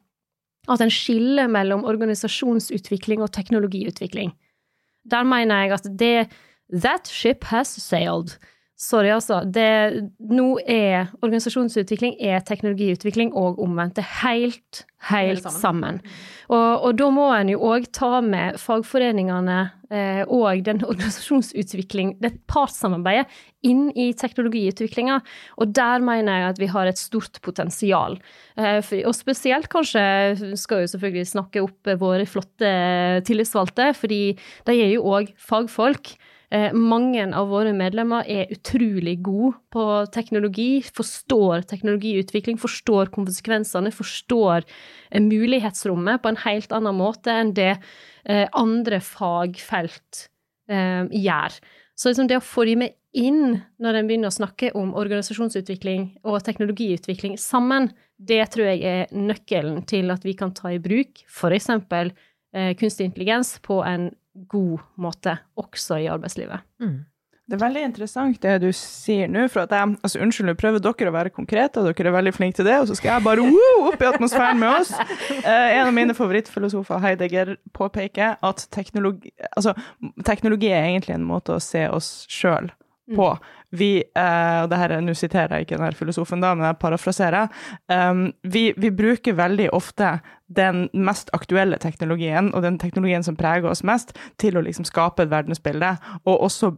at 0.67 0.81
en 0.81 0.91
skiller 0.91 1.47
mellom 1.47 1.85
organisasjonsutvikling 1.85 3.23
og 3.23 3.33
teknologiutvikling. 3.33 4.33
Der 5.05 5.23
mener 5.25 5.67
jeg 5.67 5.73
at 5.73 5.99
det 5.99 6.31
That 6.73 7.07
ship 7.07 7.45
has 7.45 7.69
sailed. 7.69 8.39
Sorry, 8.75 9.13
altså. 9.15 9.45
Det, 9.47 10.11
nå 10.19 10.49
er 10.67 11.13
organisasjonsutvikling 11.23 12.17
er 12.19 12.43
teknologiutvikling 12.43 13.31
og 13.39 13.61
omvendt. 13.63 13.95
Det 13.95 14.03
er 14.03 14.17
helt, 14.25 14.81
helt 15.13 15.45
sammen. 15.45 15.61
sammen. 15.61 16.01
Og, 16.49 16.83
og 16.89 16.99
da 16.99 17.07
må 17.15 17.29
en 17.37 17.53
jo 17.53 17.61
òg 17.71 17.87
ta 17.95 18.19
med 18.25 18.59
fagforeningene 18.59 19.61
eh, 19.95 20.25
og 20.27 20.65
den 20.67 20.83
organisasjonsutvikling, 20.91 22.17
det 22.19 22.33
partssamarbeidet, 22.51 23.31
inn 23.63 23.87
i 23.95 24.11
teknologiutviklinga. 24.19 25.21
Og 25.63 25.71
der 25.79 26.03
mener 26.05 26.43
jeg 26.43 26.51
at 26.51 26.63
vi 26.67 26.73
har 26.75 26.91
et 26.91 26.99
stort 26.99 27.39
potensial. 27.47 28.19
Eh, 28.59 28.83
for, 28.83 29.07
og 29.07 29.15
spesielt 29.15 29.71
kanskje 29.71 30.59
skal 30.59 30.83
jo 30.83 30.93
selvfølgelig 30.97 31.31
snakke 31.31 31.63
opp 31.63 31.95
våre 32.03 32.27
flotte 32.27 32.77
tillitsvalgte, 33.31 33.93
fordi 34.03 34.23
de 34.67 34.81
er 34.83 34.97
jo 34.97 35.07
òg 35.15 35.31
fagfolk. 35.39 36.17
Eh, 36.55 36.71
mange 36.77 37.25
av 37.35 37.49
våre 37.51 37.73
medlemmer 37.75 38.29
er 38.31 38.51
utrolig 38.55 39.17
gode 39.27 39.57
på 39.75 39.85
teknologi, 40.15 40.85
forstår 40.87 41.65
teknologiutvikling, 41.71 42.61
forstår 42.63 43.11
konsekvensene, 43.15 43.91
forstår 43.95 44.63
eh, 44.63 45.23
mulighetsrommet 45.25 46.23
på 46.23 46.31
en 46.31 46.43
helt 46.45 46.75
annen 46.77 46.95
måte 47.01 47.35
enn 47.35 47.51
det 47.57 47.73
eh, 47.73 48.47
andre 48.53 49.03
fagfelt 49.03 50.29
gjør. 50.65 51.53
Så 51.93 52.09
liksom 52.09 52.29
det 52.31 52.39
å 52.39 52.45
få 52.45 52.63
de 52.65 52.79
med 52.81 52.95
inn 53.13 53.59
når 53.83 53.99
en 53.99 54.07
begynner 54.09 54.31
å 54.31 54.35
snakke 54.35 54.71
om 54.79 54.95
organisasjonsutvikling 54.97 56.07
og 56.25 56.41
teknologiutvikling 56.47 57.37
sammen, 57.37 57.91
det 58.17 58.41
tror 58.55 58.71
jeg 58.71 58.81
er 58.89 59.13
nøkkelen 59.13 59.83
til 59.91 60.09
at 60.15 60.25
vi 60.25 60.33
kan 60.39 60.55
ta 60.57 60.73
i 60.73 60.81
bruk 60.81 61.21
f.eks. 61.29 61.69
Eh, 62.55 62.73
kunstig 62.81 63.11
intelligens 63.11 63.59
på 63.61 63.83
en 63.85 64.09
god 64.51 64.87
måte, 65.01 65.39
også 65.61 66.01
i 66.03 66.09
arbeidslivet. 66.11 66.65
Det 67.45 67.59
er 67.59 67.61
veldig 67.61 67.81
interessant 67.85 68.39
det 68.41 68.55
du 68.63 68.71
sier 68.73 69.29
nå. 69.29 69.43
for 69.53 69.67
at 69.67 69.73
jeg, 69.77 69.97
altså 70.01 70.21
Unnskyld, 70.25 70.47
nå 70.49 70.55
prøver 70.57 70.81
dere 70.81 71.11
å 71.11 71.15
være 71.15 71.33
konkrete, 71.35 71.81
og 71.83 71.91
dere 71.91 72.09
er 72.09 72.17
veldig 72.17 72.33
flinke 72.33 72.57
til 72.57 72.69
det, 72.69 72.79
og 72.81 72.89
så 72.89 72.97
skal 72.97 73.13
jeg 73.13 73.27
bare 73.27 73.45
woo, 73.51 73.91
opp 73.91 74.01
i 74.01 74.09
atmosfæren 74.09 74.63
med 74.63 74.71
oss. 74.79 74.95
Eh, 75.43 75.75
en 75.77 75.91
av 75.91 75.93
mine 75.97 76.17
favorittfilosofer, 76.17 77.03
Heidegger, 77.05 77.57
påpeker 77.77 78.39
at 78.41 78.65
teknologi, 78.73 79.35
altså, 79.53 79.77
teknologi 80.25 80.73
er 80.73 80.89
egentlig 80.89 81.19
en 81.19 81.29
måte 81.29 81.59
å 81.59 81.61
se 81.63 81.85
oss 81.93 82.15
sjøl 82.33 82.73
Mm. 82.73 82.84
På. 83.17 83.39
Vi, 83.71 83.97
eh, 84.17 84.63
og 84.63 84.71
det 84.71 84.79
her, 84.79 84.95
Nå 85.03 85.15
siterer 85.19 85.57
jeg 85.57 85.67
ikke 85.67 85.77
den 85.77 85.85
her 85.85 85.97
filosofen, 85.99 86.41
da, 86.41 86.53
men 86.55 86.67
jeg 86.69 86.79
parafraserer. 86.81 87.51
Um, 87.91 88.29
vi, 88.43 88.73
vi, 88.77 88.91
bruker 88.95 89.37
veldig 89.37 89.69
ofte 89.75 90.19
den 90.55 90.87
mest 90.95 91.31
aktuelle 91.35 91.79
teknologien, 91.83 92.53
og 92.55 92.63
den 92.63 92.79
teknologien 92.79 93.25
som 93.27 93.37
preger 93.37 93.69
oss 93.71 93.83
mest, 93.85 94.15
til 94.39 94.57
å 94.57 94.63
liksom 94.65 94.87
skape 94.89 95.25
et 95.25 95.33
verdensbilde, 95.33 95.95
og 96.25 96.47
også 96.47 96.75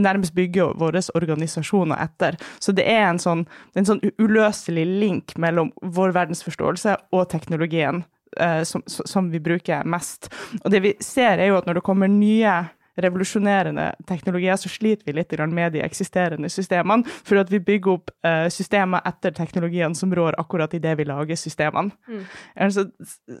nærmest 0.00 0.34
bygge 0.34 0.72
våre 0.80 1.02
organisasjoner 1.14 2.02
etter. 2.02 2.38
Så 2.58 2.74
det 2.74 2.88
er 2.90 3.06
en 3.08 3.22
sånn, 3.22 3.46
en 3.78 3.88
sånn 3.88 4.02
uløselig 4.18 4.86
link 5.04 5.36
mellom 5.38 5.72
vår 5.82 6.16
verdensforståelse 6.16 6.96
og 7.14 7.28
teknologien 7.30 8.02
uh, 8.40 8.62
som, 8.66 8.82
som 8.86 9.30
vi 9.30 9.40
bruker 9.40 9.86
mest. 9.86 10.32
Og 10.64 10.72
det 10.74 10.82
vi 10.84 10.96
ser, 11.00 11.38
er 11.38 11.52
jo 11.52 11.60
at 11.60 11.70
når 11.70 11.78
det 11.78 11.86
kommer 11.86 12.10
nye 12.10 12.64
revolusjonerende 13.00 13.88
teknologier, 14.08 14.56
så 14.60 14.70
sliter 14.70 15.06
vi 15.08 15.16
litt 15.16 15.32
med 15.50 15.74
de 15.74 15.82
eksisterende 15.82 16.48
systemene, 16.48 17.04
for 17.26 17.40
at 17.40 17.50
vi 17.50 17.58
bygger 17.58 17.96
opp 17.96 18.12
uh, 18.26 18.46
systemer 18.52 19.02
etter 19.08 19.34
teknologiene 19.34 19.94
som 19.94 20.14
rår 20.14 20.38
akkurat 20.38 20.74
i 20.74 20.82
det 20.82 20.94
vi 21.00 21.08
lager 21.08 21.36
systemene. 21.36 21.90
Mm. 22.06 22.70
Så, 22.70 22.86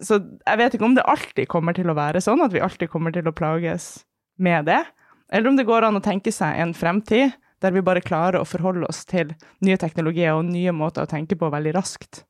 så, 0.02 0.20
jeg 0.46 0.58
vet 0.58 0.74
ikke 0.74 0.88
om 0.88 0.96
det 0.98 1.06
alltid 1.06 1.48
kommer 1.48 1.76
til 1.76 1.90
å 1.90 1.96
være 1.98 2.22
sånn, 2.24 2.42
at 2.42 2.54
vi 2.54 2.62
alltid 2.64 2.90
kommer 2.90 3.14
til 3.14 3.28
å 3.28 3.34
plages 3.36 4.04
med 4.42 4.66
det, 4.66 4.82
eller 5.32 5.50
om 5.50 5.56
det 5.56 5.66
går 5.68 5.86
an 5.86 5.98
å 5.98 6.04
tenke 6.04 6.32
seg 6.34 6.58
en 6.60 6.74
fremtid 6.76 7.34
der 7.64 7.72
vi 7.72 7.84
bare 7.84 8.04
klarer 8.04 8.42
å 8.42 8.48
forholde 8.48 8.88
oss 8.90 9.04
til 9.08 9.32
nye 9.64 9.78
teknologier 9.80 10.36
og 10.36 10.50
nye 10.50 10.74
måter 10.76 11.06
å 11.06 11.10
tenke 11.10 11.38
på 11.38 11.48
veldig 11.52 11.72
raskt. 11.76 12.24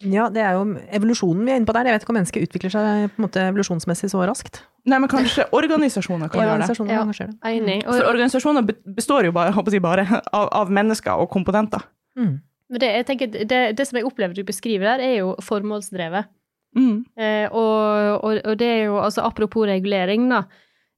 Ja, 0.00 0.30
det 0.32 0.40
er 0.40 0.56
jo 0.56 0.64
evolusjonen 0.96 1.44
vi 1.44 1.52
er 1.52 1.58
inne 1.60 1.68
på 1.68 1.74
der. 1.76 1.90
Jeg 1.90 1.98
vet 1.98 2.04
ikke 2.04 2.12
om 2.14 2.16
mennesket 2.16 2.44
utvikler 2.46 2.72
seg 2.72 3.10
på 3.12 3.20
en 3.20 3.24
måte 3.26 3.42
evolusjonsmessig 3.50 4.08
så 4.12 4.22
raskt. 4.24 4.62
Nei, 4.88 4.96
men 4.96 5.10
kanskje 5.12 5.44
organisasjoner 5.58 6.30
kan 6.32 6.40
gjøre 6.40 6.68
det. 6.70 7.26
Ja, 7.28 7.50
Enig. 7.50 7.82
For 7.84 8.08
organisasjoner 8.08 8.64
består 8.96 9.28
jo 9.28 9.34
bare, 9.36 9.52
jeg, 9.52 9.82
bare 9.84 10.06
av, 10.38 10.48
av, 10.62 10.72
mennesker 10.72 11.20
og 11.20 11.28
komponenter. 11.32 11.84
Mm. 12.16 12.38
Men 12.70 12.82
det, 12.82 12.90
jeg 12.96 13.08
tenker, 13.10 13.32
det, 13.34 13.60
det, 13.76 13.86
som 13.86 13.98
jeg 13.98 14.08
opplever 14.08 14.38
du 14.38 14.44
beskriver 14.46 14.94
der, 14.94 15.04
er 15.04 15.14
jo 15.18 15.34
formålsdrevet. 15.44 16.30
Mm. 16.78 16.96
Eh, 17.18 17.46
og, 17.50 18.24
og, 18.24 18.40
og, 18.44 18.56
det 18.56 18.72
er 18.72 18.82
jo, 18.86 18.98
altså 19.02 19.26
apropos 19.26 19.66
regulering, 19.68 20.30
da, 20.30 20.44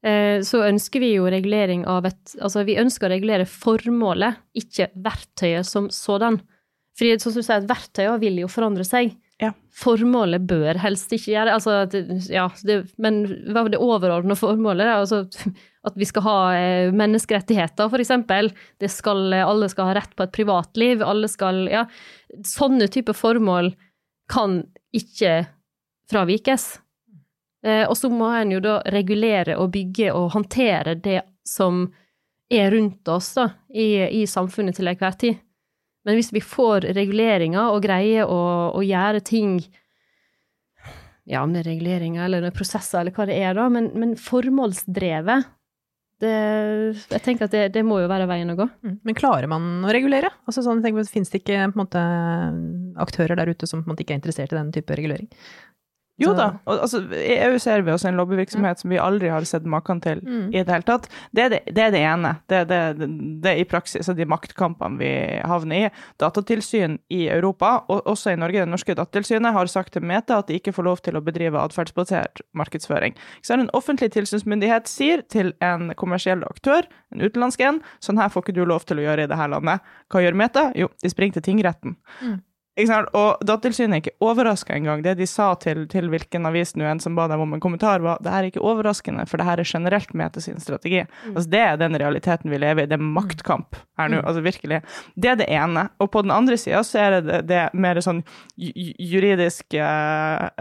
eh, 0.05 0.39
så 0.47 0.63
ønsker 0.69 1.03
vi 1.03 1.15
jo 1.17 1.31
regulering 1.33 1.87
av 1.89 2.07
et 2.11 2.37
Altså, 2.39 2.63
vi 2.69 2.79
ønsker 2.79 3.09
å 3.09 3.15
regulere 3.17 3.49
formålet, 3.49 4.45
ikke 4.63 4.93
verktøyet 4.95 5.67
som 5.67 5.89
sådan. 5.91 6.43
Fordi 6.99 7.19
sånn 7.19 7.35
som 7.35 7.43
du 7.43 7.47
sier, 7.47 7.69
verktøyene 7.69 8.21
vil 8.21 8.41
jo 8.43 8.51
forandre 8.53 8.85
seg. 8.87 9.15
Ja. 9.43 9.51
Formålet 9.75 10.45
bør 10.47 10.79
helst 10.79 11.11
ikke 11.15 11.33
gjøre 11.33 11.55
altså, 11.57 11.81
ja, 12.31 12.45
det. 12.63 12.83
Men 13.03 13.25
hva 13.51 13.65
er 13.65 13.73
det 13.73 13.81
overordnede 13.83 14.39
formålet? 14.39 14.91
Altså, 14.93 15.25
at 15.89 15.97
vi 15.99 16.07
skal 16.07 16.27
ha 16.27 16.37
eh, 16.59 16.93
menneskerettigheter, 16.95 17.91
for 17.91 18.03
eksempel. 18.03 18.53
Alle 18.83 19.71
skal 19.73 19.91
ha 19.91 19.97
rett 19.99 20.15
på 20.17 20.27
et 20.27 20.37
privatliv. 20.37 21.03
Alle 21.07 21.31
skal 21.33 21.65
Ja. 21.73 21.87
Sånne 22.49 22.87
typer 22.89 23.17
formål 23.17 23.75
kan 24.33 24.63
ikke 24.97 25.43
fravikes. 26.09 26.79
Eh, 27.67 27.85
og 27.89 27.97
så 27.99 28.11
må 28.13 28.31
en 28.37 28.55
jo 28.55 28.61
da 28.63 28.79
regulere 28.95 29.59
og 29.61 29.73
bygge 29.75 30.13
og 30.15 30.33
håndtere 30.37 30.97
det 30.99 31.21
som 31.47 31.85
er 32.53 32.71
rundt 32.75 33.09
oss 33.09 33.33
da, 33.37 33.49
i, 33.73 34.23
i 34.23 34.27
samfunnet 34.29 34.77
til 34.77 34.91
enhver 34.91 35.19
tid. 35.19 35.41
Men 36.07 36.19
hvis 36.19 36.33
vi 36.35 36.43
får 36.43 36.89
reguleringer 36.97 37.71
og 37.71 37.83
greier 37.85 38.27
å, 38.27 38.43
å 38.75 38.83
gjøre 38.83 39.23
ting 39.25 39.61
Ja, 41.31 41.45
om 41.45 41.53
det 41.55 41.63
er 41.63 41.71
reguleringer 41.71 42.27
eller 42.27 42.55
prosesser 42.55 43.01
eller 43.01 43.15
hva 43.15 43.29
det 43.29 43.37
er, 43.39 43.55
da, 43.55 43.69
men, 43.71 43.93
men 43.95 44.17
formålsdrevet 44.19 45.51
det, 46.23 46.33
jeg 47.11 47.23
tenker 47.25 47.49
at 47.49 47.55
det, 47.55 47.63
det, 47.75 47.83
må 47.83 47.97
jo 47.99 48.11
være 48.11 48.29
veien 48.31 48.53
å 48.53 48.55
gå. 48.55 48.67
Mm. 48.87 48.95
Men 49.09 49.17
klarer 49.19 49.49
man 49.51 49.65
å 49.83 49.91
regulere? 49.91 50.31
Altså 50.47 50.63
sånn, 50.63 50.79
tenk, 50.85 51.01
Fins 51.11 51.33
det 51.33 51.41
ikke 51.41 51.65
måte, 51.75 52.03
aktører 53.03 53.39
der 53.41 53.51
ute 53.51 53.67
som 53.67 53.83
måte, 53.89 54.05
ikke 54.05 54.15
er 54.15 54.21
interessert 54.21 54.55
i 54.55 54.59
den 54.61 54.71
type 54.75 54.95
regulering? 54.99 55.27
Jo 56.21 56.33
da. 56.37 56.49
Altså, 56.69 57.01
I 57.17 57.37
EU 57.47 57.57
ser 57.63 57.83
vi 57.87 57.93
også 57.93 58.11
en 58.11 58.19
lobbyvirksomhet 58.21 58.83
som 58.83 58.93
vi 58.93 58.99
aldri 59.01 59.31
har 59.33 59.47
sett 59.49 59.65
maken 59.69 60.03
til 60.05 60.21
mm. 60.21 60.51
i 60.53 60.61
det 60.61 60.75
hele 60.75 60.87
tatt. 60.87 61.09
Det 61.33 61.47
er 61.47 61.55
det, 61.55 61.61
det, 61.71 61.87
er 61.87 61.95
det 61.95 62.03
ene. 62.05 62.33
Det, 62.53 62.61
det, 62.69 62.81
det, 63.43 63.53
er 63.55 63.63
i 63.63 63.67
praksis 63.69 64.11
de 64.13 64.27
maktkampene 64.29 65.01
vi 65.01 65.13
havner 65.49 65.89
i. 65.89 65.91
Datatilsyn 66.21 66.99
i 67.13 67.25
Europa, 67.33 67.73
og 67.89 68.05
også 68.13 68.35
i 68.35 68.41
Norge, 68.41 68.61
det 68.61 68.71
norske 68.71 68.97
datatilsynet, 68.99 69.57
har 69.57 69.73
sagt 69.73 69.97
til 69.97 70.05
Meta 70.05 70.43
at 70.43 70.53
de 70.53 70.61
ikke 70.61 70.75
får 70.77 70.89
lov 70.91 71.03
til 71.07 71.17
å 71.17 71.25
bedrive 71.25 71.65
atferdsbasert 71.65 72.45
markedsføring. 72.61 73.17
Så 73.41 73.57
en 73.57 73.71
offentlig 73.73 74.13
tilsynsmyndighet 74.13 74.93
sier 74.93 75.25
til 75.33 75.55
en 75.65 75.95
kommersiell 75.99 76.45
aktør, 76.49 76.87
en 77.15 77.25
utenlandsk 77.25 77.65
en, 77.65 77.83
sånn 78.05 78.21
her 78.21 78.33
får 78.33 78.47
ikke 78.47 78.61
du 78.61 78.65
lov 78.69 78.85
til 78.85 79.01
å 79.01 79.09
gjøre 79.09 79.27
i 79.27 79.33
dette 79.33 79.51
landet. 79.57 79.93
Hva 80.13 80.23
gjør 80.23 80.39
Meta? 80.39 80.71
Jo, 80.77 80.93
de 81.01 81.13
springer 81.13 81.41
til 81.41 81.49
tingretten. 81.53 81.97
Mm. 82.21 82.41
Og 82.73 83.43
Datatilsynet 83.45 83.99
er 83.99 84.01
ikke 84.01 84.25
overraska 84.25 84.73
engang. 84.73 85.03
Det 85.05 85.13
de 85.19 85.27
sa 85.29 85.51
til, 85.61 85.83
til 85.93 86.07
hvilken 86.09 86.49
avis 86.49 86.73
nå 86.73 86.87
en 86.89 87.03
som 87.05 87.17
ba 87.19 87.27
dem 87.29 87.43
om 87.45 87.53
en 87.53 87.61
kommentar, 87.61 88.01
var 88.01 88.23
det 88.25 88.33
her 88.33 88.47
er 88.47 88.49
ikke 88.49 88.65
overraskende, 88.65 89.27
for 89.29 89.37
det 89.37 89.45
her 89.45 89.61
er 89.61 89.69
generelt 89.69 90.15
Mete 90.17 90.41
sin 90.41 90.61
strategi. 90.61 91.03
Mm. 91.05 91.35
Altså, 91.35 91.51
det 91.53 91.61
er 91.61 91.77
den 91.77 91.99
realiteten 92.01 92.51
vi 92.51 92.63
lever 92.63 92.87
i. 92.87 92.89
Det 92.89 92.97
er 92.97 93.05
maktkamp 93.05 93.77
her 94.01 94.09
nå. 94.09 94.23
Mm. 94.23 94.27
altså 94.27 94.41
virkelig. 94.41 94.81
Det 95.15 95.31
er 95.35 95.37
det 95.43 95.51
ene. 95.53 95.85
Og 96.01 96.11
på 96.11 96.25
den 96.25 96.33
andre 96.33 96.57
sida 96.57 96.81
så 96.87 96.99
er 96.99 97.19
det 97.19 97.23
det, 97.29 97.43
det 97.53 97.63
mer 97.77 98.01
sånn 98.01 98.25
juridiske, 98.57 99.93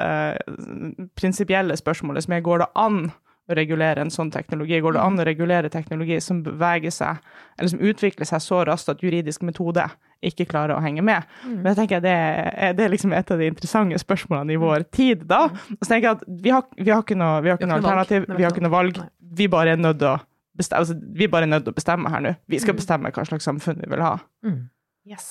eh, 0.04 1.08
prinsipielle 1.16 1.80
spørsmålet 1.80 2.28
som 2.28 2.36
er 2.36 2.44
går 2.44 2.66
det 2.66 2.72
an 2.76 3.06
å 3.48 3.56
regulere 3.56 4.04
en 4.04 4.12
sånn 4.12 4.36
teknologi? 4.36 4.84
Går 4.84 5.00
det 5.00 5.08
an 5.08 5.20
å 5.20 5.26
regulere 5.28 5.72
teknologi 5.72 6.20
som 6.20 6.44
beveger 6.44 6.92
seg, 6.92 7.24
eller 7.58 7.72
som 7.72 7.84
utvikler 7.84 8.28
seg 8.28 8.44
så 8.44 8.66
raskt 8.68 8.92
at 8.92 9.04
juridisk 9.04 9.48
metode 9.48 9.88
ikke 10.22 10.48
klarer 10.50 10.76
å 10.76 10.82
henge 10.84 11.04
med. 11.06 11.26
Mm. 11.44 11.56
Men 11.60 11.72
jeg 11.72 11.80
tenker 11.82 12.04
det 12.04 12.14
er, 12.14 12.76
det 12.78 12.86
er 12.86 12.94
liksom 12.94 13.16
et 13.18 13.34
av 13.34 13.42
de 13.42 13.48
interessante 13.50 14.02
spørsmålene 14.02 14.54
i 14.54 14.60
mm. 14.60 14.66
vår 14.66 14.86
tid 14.94 15.24
da. 15.30 15.48
Og 15.50 15.82
så 15.82 15.94
tenker 15.94 16.08
jeg 16.08 16.20
at 16.20 16.28
vi 16.46 16.54
har, 16.54 16.68
vi 16.78 16.94
har 16.94 17.02
ikke 17.06 17.18
noe, 17.20 17.40
vi 17.42 17.52
har 17.52 17.60
ikke 17.60 17.72
noe 17.72 17.80
alternativ, 17.82 18.28
vi 18.30 18.46
har 18.46 18.54
ikke 18.54 18.66
noe 18.66 18.76
valg. 18.76 19.02
Vi 19.42 19.48
bare 19.52 19.76
er 19.76 19.82
nødt 19.82 20.02
til 20.02 20.12
å 20.12 20.20
bestemme, 20.58 20.84
altså, 20.84 21.00
vi 21.18 21.32
bare 21.32 21.48
er 21.48 21.54
nødt 21.56 21.66
til 21.68 21.74
å 21.74 21.80
bestemme 21.80 22.14
her 22.14 22.24
nå. 22.28 22.36
Vi 22.52 22.62
skal 22.62 22.76
mm. 22.76 22.84
bestemme 22.84 23.14
hva 23.16 23.26
slags 23.28 23.50
samfunn 23.50 23.82
vi 23.82 23.92
vil 23.92 24.06
ha. 24.06 24.16
Mm. 24.46 24.62
Yes. 25.10 25.28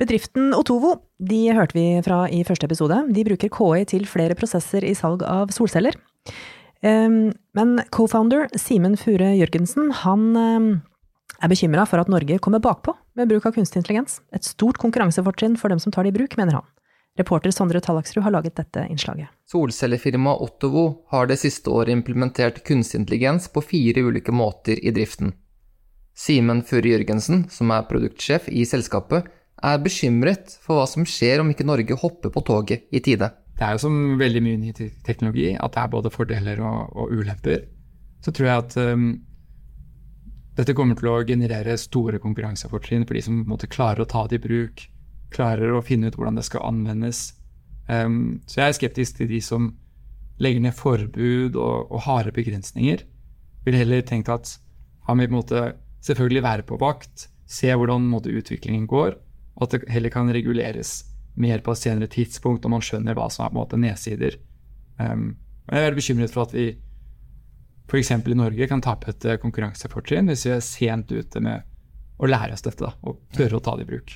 Bedriften 0.00 0.54
Otovo 0.56 0.94
de 1.20 1.42
hørte 1.52 1.76
vi 1.76 1.86
fra 2.04 2.22
i 2.32 2.40
første 2.48 2.68
episode. 2.68 3.02
De 3.12 3.26
bruker 3.26 3.50
KI 3.52 3.84
til 3.90 4.06
flere 4.08 4.36
prosesser 4.38 4.86
i 4.86 4.94
salg 4.96 5.24
av 5.26 5.52
solceller. 5.52 5.98
Um, 6.80 7.34
men 7.52 7.74
co-founder 7.92 8.46
Simen 8.56 8.96
Fure 8.96 9.34
Jørgensen, 9.36 9.90
han 10.00 10.22
um, 10.32 10.70
er 11.40 11.52
bekymra 11.52 11.84
for 11.88 12.00
at 12.00 12.08
Norge 12.08 12.38
kommer 12.40 12.62
bakpå 12.64 12.94
med 13.20 13.30
bruk 13.30 13.46
av 13.46 13.54
kunstig 13.56 13.82
intelligens. 13.82 14.20
Et 14.34 14.44
stort 14.44 14.80
konkurransefortrinn 14.80 15.58
for 15.60 15.72
dem 15.72 15.80
som 15.82 15.92
tar 15.92 16.06
det 16.06 16.14
i 16.14 16.18
bruk, 16.18 16.36
mener 16.40 16.58
han. 16.58 16.68
Reporter 17.18 17.52
Sondre 17.52 17.80
Tallaksrud 17.84 18.22
har 18.24 18.32
laget 18.32 18.56
dette 18.56 18.86
innslaget. 18.88 19.28
Solcellefirmaet 19.50 20.40
Ottovo 20.40 20.84
har 21.12 21.28
det 21.28 21.40
siste 21.42 21.70
året 21.70 21.92
implementert 21.92 22.62
kunstig 22.66 23.02
intelligens 23.02 23.48
på 23.52 23.62
fire 23.64 24.04
ulike 24.06 24.32
måter 24.32 24.78
i 24.80 24.92
driften. 24.94 25.34
Simen 26.16 26.62
Furre 26.66 26.94
Jørgensen, 26.94 27.46
som 27.50 27.70
er 27.74 27.86
produktsjef 27.88 28.48
i 28.48 28.64
selskapet, 28.68 29.28
er 29.60 29.82
bekymret 29.84 30.54
for 30.64 30.78
hva 30.78 30.86
som 30.88 31.04
skjer 31.08 31.42
om 31.42 31.50
ikke 31.52 31.66
Norge 31.68 31.98
hopper 32.00 32.32
på 32.32 32.42
toget 32.46 32.88
i 32.92 33.02
tide. 33.04 33.28
Det 33.56 33.66
er 33.66 33.76
jo 33.76 33.82
som 33.82 33.96
veldig 34.20 34.42
mye 34.44 34.60
ny 34.60 34.70
teknologi, 35.04 35.50
at 35.52 35.74
det 35.74 35.82
er 35.82 35.92
både 35.92 36.12
fordeler 36.14 36.62
og, 36.64 36.94
og 36.96 37.12
ulemper. 37.12 37.66
Så 38.24 38.32
tror 38.36 38.48
jeg 38.48 38.64
at 38.64 38.76
um, 38.94 39.10
dette 40.60 40.76
kommer 40.76 40.98
til 40.98 41.08
å 41.10 41.20
generere 41.26 41.76
store 41.80 42.20
konkurransefortrinn 42.22 43.06
for 43.08 43.16
de 43.16 43.22
som 43.24 43.44
måtte 43.48 43.70
klare 43.70 44.04
å 44.04 44.08
ta 44.08 44.26
det 44.28 44.40
i 44.40 44.44
bruk, 44.44 44.82
klarer 45.32 45.72
å 45.72 45.84
finne 45.84 46.10
ut 46.10 46.18
hvordan 46.18 46.36
det 46.36 46.46
skal 46.48 46.66
anvendes. 46.68 47.30
Um, 47.88 48.40
så 48.46 48.60
jeg 48.60 48.66
er 48.66 48.78
skeptisk 48.78 49.20
til 49.20 49.30
de 49.30 49.40
som 49.44 49.70
legger 50.40 50.64
ned 50.64 50.76
forbud 50.76 51.56
og, 51.56 51.90
og 51.90 52.04
harde 52.06 52.34
begrensninger. 52.36 53.04
Vil 53.66 53.78
heller 53.78 54.04
tenke 54.06 54.34
at 54.34 54.56
han 55.08 55.20
vil 55.22 55.32
måte 55.32 55.70
selvfølgelig 56.04 56.44
være 56.46 56.66
på 56.68 56.78
vakt, 56.80 57.28
se 57.50 57.72
hvordan 57.74 58.08
måte, 58.10 58.32
utviklingen 58.32 58.86
går, 58.90 59.16
og 59.56 59.64
at 59.66 59.74
det 59.74 59.90
heller 59.92 60.12
kan 60.12 60.30
reguleres 60.32 61.00
mer 61.40 61.62
på 61.64 61.74
et 61.74 61.80
senere 61.80 62.10
tidspunkt 62.10 62.64
når 62.64 62.72
man 62.74 62.84
skjønner 62.84 63.16
hva 63.16 63.28
som 63.32 63.46
er 63.46 63.56
måte 63.56 63.78
nedsider. 63.80 64.36
Um, 65.00 65.34
jeg 65.70 65.78
er 65.78 65.86
veldig 65.88 66.00
bekymret 66.00 66.34
for 66.34 66.48
at 66.48 66.54
vi 66.56 66.72
f.eks. 67.90 68.10
i 68.14 68.38
Norge 68.38 68.68
kan 68.70 68.82
tape 68.84 69.10
et 69.10 69.26
eh, 69.26 69.38
konkurransefortrinn 69.42 70.30
hvis 70.30 70.46
vi 70.46 70.54
er 70.54 70.64
sent 70.64 71.10
ute 71.10 71.42
med 71.42 71.66
å 72.20 72.28
lære 72.28 72.54
oss 72.54 72.64
dette 72.64 72.84
da, 72.84 72.92
og 73.08 73.18
tørre 73.34 73.58
å 73.58 73.64
ta 73.64 73.74
det 73.78 73.86
i 73.86 73.90
bruk. 73.90 74.14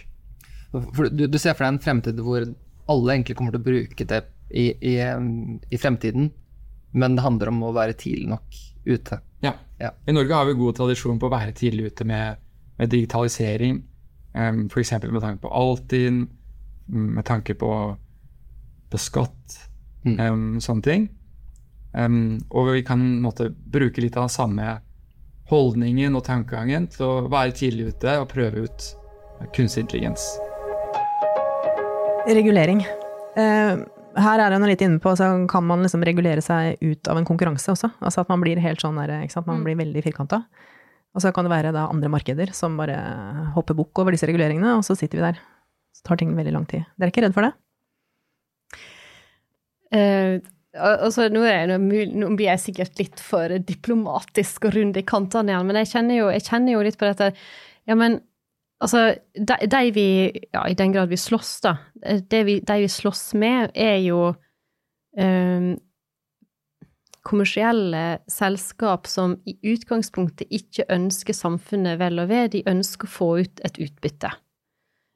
Du, 0.75 1.27
du, 1.31 1.39
ser 1.39 1.55
for 1.55 1.65
deg 1.65 1.73
en 1.73 1.83
fremtid 1.83 2.21
hvor 2.23 2.45
alle 2.91 3.15
egentlig 3.15 3.37
kommer 3.39 3.55
til 3.55 3.63
å 3.63 3.67
bruke 3.67 4.07
det 4.11 4.21
i, 4.51 4.67
i, 4.75 4.95
i, 5.71 5.79
fremtiden, 5.81 6.29
men 6.93 7.17
det 7.17 7.25
handler 7.25 7.51
om 7.51 7.63
å 7.65 7.73
være 7.75 7.97
tidlig 7.99 8.29
nok 8.35 8.59
ute. 8.85 9.19
Ja. 9.45 9.55
ja. 9.81 9.93
I 10.07 10.15
Norge 10.15 10.37
har 10.37 10.49
vi 10.49 10.57
god 10.59 10.79
tradisjon 10.79 11.21
på 11.23 11.31
å 11.31 11.33
være 11.33 11.55
tidlig 11.57 11.93
ute 11.93 12.07
med, 12.09 12.43
med 12.79 12.93
digitalisering. 12.93 13.81
Um, 14.35 14.67
F.eks. 14.67 14.93
med 15.07 15.23
tanke 15.23 15.47
på 15.47 15.53
Altinn, 15.55 16.25
med 16.91 17.25
tanke 17.27 17.57
på, 17.59 17.73
på 18.91 19.01
skatt, 19.01 19.59
mm. 20.05 20.19
um, 20.21 20.49
sånne 20.63 20.87
ting. 20.87 21.09
Um, 21.95 22.41
og 22.51 22.73
vi 22.75 22.83
kan 22.83 23.01
måtte, 23.23 23.51
bruke 23.55 24.03
litt 24.03 24.17
av 24.19 24.27
den 24.27 24.35
samme 24.35 24.81
holdningen 25.51 26.17
og 26.19 26.25
tankegangen 26.27 26.89
til 26.91 27.05
å 27.07 27.29
være 27.31 27.53
tidlig 27.55 27.93
ute 27.95 28.17
og 28.19 28.29
prøve 28.33 28.65
ut 28.67 28.87
kunstig 29.55 29.85
intelligens. 29.85 30.25
Regulering. 32.27 32.81
Uh, 33.37 33.85
her 34.17 34.41
er 34.41 34.55
hun 34.55 34.67
litt 34.67 34.83
inne 34.85 35.01
på, 35.03 35.13
så 35.19 35.29
kan 35.51 35.67
man 35.67 35.83
liksom 35.85 36.05
regulere 36.07 36.43
seg 36.45 36.79
ut 36.83 37.09
av 37.11 37.19
en 37.19 37.27
konkurranse 37.29 37.73
også. 37.75 37.91
Altså 38.01 38.23
at 38.23 38.31
man 38.31 38.41
blir 38.43 38.61
helt 38.63 38.81
sånn 38.83 38.97
der, 39.01 39.17
ikke 39.25 39.35
sant, 39.39 39.47
man 39.51 39.59
Mm. 39.61 39.65
blir 39.67 39.77
veldig 39.83 40.05
firkanta. 40.07 40.45
Og 41.15 41.23
så 41.23 41.33
kan 41.35 41.45
det 41.47 41.51
være 41.51 41.73
da 41.73 41.87
andre 41.91 42.09
markeder 42.11 42.53
som 42.55 42.77
bare 42.77 42.97
hopper 43.55 43.75
bukk 43.75 43.99
over 44.03 44.11
disse 44.11 44.27
reguleringene, 44.27 44.77
og 44.79 44.83
så 44.83 44.97
sitter 44.99 45.19
vi 45.19 45.23
der. 45.29 45.39
Så 45.95 46.03
tar 46.09 46.17
ting 46.17 46.35
veldig 46.35 46.53
lang 46.53 46.67
tid. 46.67 46.87
Dere 46.99 47.07
er 47.07 47.13
ikke 47.13 47.23
redd 47.27 47.35
for 47.35 47.43
det? 47.43 47.53
Eh, 49.93 50.41
al- 50.41 50.54
altså, 50.75 51.29
nå, 51.33 51.43
jeg, 51.47 51.79
nå 51.79 52.29
blir 52.35 52.49
jeg 52.51 52.63
sikkert 52.63 53.01
litt 53.01 53.23
for 53.23 53.53
diplomatisk 53.67 54.69
og 54.69 54.77
rund 54.77 54.99
i 54.99 55.05
kantene 55.07 55.53
igjen, 55.55 55.67
men 55.69 55.81
jeg 55.83 55.91
kjenner 55.93 56.21
jo, 56.21 56.29
jeg 56.35 56.47
kjenner 56.49 56.77
jo 56.77 56.85
litt 56.87 57.01
på 57.01 57.11
dette 57.11 57.33
Ja, 57.85 57.97
men 58.01 58.21
altså 58.83 59.07
De, 59.37 59.57
de 59.71 59.83
vi 59.95 60.09
Ja, 60.55 60.67
i 60.69 60.77
den 60.79 60.95
grad 60.95 61.13
vi 61.13 61.21
slåss, 61.21 61.57
da. 61.65 61.77
Det 62.03 62.45
vi, 62.49 62.61
de 62.61 62.79
vi 62.85 62.91
slåss 62.91 63.33
med, 63.41 63.75
er 63.75 63.99
jo 64.05 64.35
um, 65.17 65.75
kommersielle 67.25 68.21
selskap 68.29 69.09
som 69.09 69.39
i 69.49 69.57
utgangspunktet 69.73 70.51
ikke 70.53 70.85
ønsker 70.93 71.37
samfunnet 71.37 71.97
vel 72.03 72.21
og 72.21 72.29
ved, 72.29 72.51
de 72.53 72.65
ønsker 72.69 73.09
å 73.09 73.15
få 73.15 73.29
ut 73.47 73.63
et 73.65 73.81
utbytte. 73.81 74.35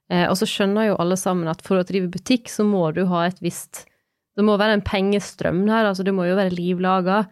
Eh, 0.08 0.24
og 0.24 0.38
så 0.40 0.48
skjønner 0.48 0.88
jo 0.88 0.98
alle 1.02 1.18
sammen 1.20 1.50
at 1.52 1.60
for 1.66 1.80
å 1.80 1.86
drive 1.86 2.08
butikk, 2.14 2.48
så 2.48 2.64
må 2.64 2.86
du 2.96 3.04
ha 3.10 3.26
et 3.28 3.42
visst 3.44 3.84
Det 4.38 4.44
må 4.46 4.54
være 4.60 4.78
en 4.78 4.84
pengestrøm 4.86 5.64
her, 5.66 5.88
altså 5.90 6.04
det 6.06 6.14
må 6.14 6.28
jo 6.28 6.36
være 6.38 6.54
livlaga. 6.54 7.24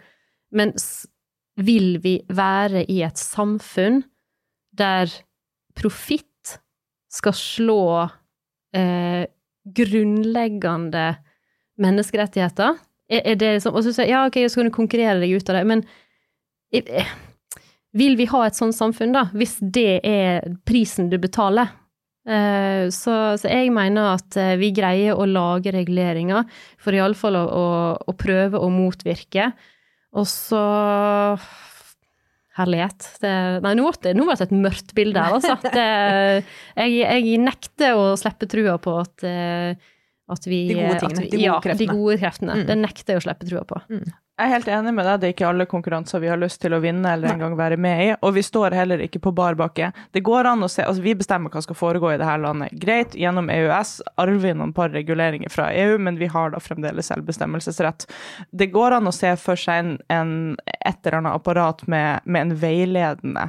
Men 0.59 0.75
vil 1.63 2.01
vi 2.03 2.19
være 2.29 2.83
i 2.91 3.01
et 3.07 3.21
samfunn 3.21 4.03
der 4.77 5.13
profitt 5.79 6.57
skal 7.13 7.37
slå 7.37 7.85
eh, 8.75 9.23
grunnleggende 9.77 11.07
menneskerettigheter? 11.79 12.75
Er, 13.07 13.23
er 13.23 13.39
det 13.39 13.53
liksom 13.55 13.79
Og 13.79 13.87
så 13.87 13.95
sier 13.95 14.11
ja, 14.11 14.25
ok, 14.27 14.43
så 14.51 14.61
kan 14.61 14.69
du 14.69 14.75
konkurrere 14.75 15.21
deg 15.23 15.39
ut 15.39 15.51
av 15.53 15.61
det, 15.61 15.65
men 15.71 15.85
eh, 16.75 17.15
vil 17.97 18.19
vi 18.19 18.27
ha 18.29 18.43
et 18.45 18.59
sånt 18.59 18.77
samfunn, 18.77 19.15
da, 19.15 19.29
hvis 19.33 19.57
det 19.63 20.01
er 20.05 20.57
prisen 20.69 21.09
du 21.13 21.21
betaler? 21.23 21.71
Eh, 22.27 22.89
Så, 22.91 23.15
så 23.39 23.51
jeg 23.53 23.71
mener 23.75 24.17
at 24.17 24.37
eh, 24.41 24.57
vi 24.59 24.73
greier 24.75 25.15
å 25.19 25.29
lage 25.31 25.73
reguleringer 25.75 26.47
for 26.83 26.97
iallfall 26.97 27.39
å, 27.39 27.47
å, 27.47 27.67
å 28.03 28.17
prøve 28.19 28.59
å 28.59 28.71
motvirke. 28.73 29.53
Og 30.17 30.27
så 30.31 30.63
Herlighet. 32.57 33.05
Det, 33.21 33.31
nei, 33.61 33.75
nå 33.77 33.85
ble 33.85 34.15
det, 34.15 34.47
et 34.47 34.53
mørkt 34.57 34.95
bilde 34.97 35.21
her, 35.21 35.35
altså. 35.37 35.59
Det, 35.77 35.83
jeg, 36.81 36.95
jeg 37.05 37.43
nekter 37.43 37.99
å 38.01 38.15
slippe 38.17 38.49
trua 38.49 38.79
på 38.81 38.95
at, 39.03 39.27
eh, 39.29 39.77
at 40.29 40.47
vi 40.47 40.69
De 40.69 40.75
gode 40.75 40.95
at 40.95 41.03
tingene, 41.05 41.23
vi- 41.23 41.31
de 41.31 41.37
gode 41.37 41.45
ja, 41.47 41.59
kreftene. 41.63 41.79
De 41.79 41.87
gode 41.87 42.19
kreftene. 42.19 42.55
Mm. 42.61 42.67
Det 42.67 42.77
nekter 42.81 43.15
jeg 43.15 43.21
å 43.21 43.27
slippe 43.29 43.47
trua 43.49 43.65
på. 43.69 43.81
Jeg 44.37 44.51
er 44.51 44.53
helt 44.53 44.67
enig 44.69 44.93
med 44.93 45.07
deg, 45.09 45.21
det 45.21 45.29
er 45.29 45.33
ikke 45.33 45.49
alle 45.49 45.65
konkurranser 45.65 46.21
vi 46.21 46.29
har 46.29 46.37
lyst 46.37 46.61
til 46.61 46.75
å 46.77 46.81
vinne 46.83 47.09
eller 47.09 47.31
engang 47.33 47.55
være 47.57 47.79
med 47.81 48.01
i, 48.05 48.09
og 48.21 48.35
vi 48.37 48.43
står 48.45 48.75
heller 48.77 49.01
ikke 49.01 49.23
på 49.25 49.33
bar 49.33 49.57
bakke. 49.57 49.93
Det 50.13 50.21
går 50.27 50.51
an 50.51 50.67
å 50.67 50.69
se, 50.69 50.85
altså 50.85 51.01
Vi 51.01 51.15
bestemmer 51.17 51.49
hva 51.49 51.63
skal 51.65 51.79
foregå 51.79 52.11
i 52.13 52.19
dette 52.21 52.35
landet. 52.43 52.75
Greit, 52.83 53.15
gjennom 53.17 53.49
EØS 53.49 54.03
arver 54.21 54.43
vi 54.43 54.53
noen 54.53 54.75
par 54.77 54.91
reguleringer 54.93 55.49
fra 55.49 55.71
EU, 55.73 55.97
men 55.97 56.19
vi 56.21 56.27
har 56.27 56.51
da 56.53 56.61
fremdeles 56.61 57.09
selvbestemmelsesrett. 57.09 58.05
Det 58.53 58.69
går 58.75 58.99
an 58.99 59.09
å 59.09 59.15
se 59.15 59.31
for 59.41 59.57
seg 59.57 59.79
en, 59.79 59.95
en, 60.13 60.35
et 60.85 61.01
eller 61.07 61.23
annet 61.23 61.39
apparat 61.39 61.87
med, 61.89 62.21
med 62.27 62.51
en 62.51 62.55
veiledende 62.61 63.47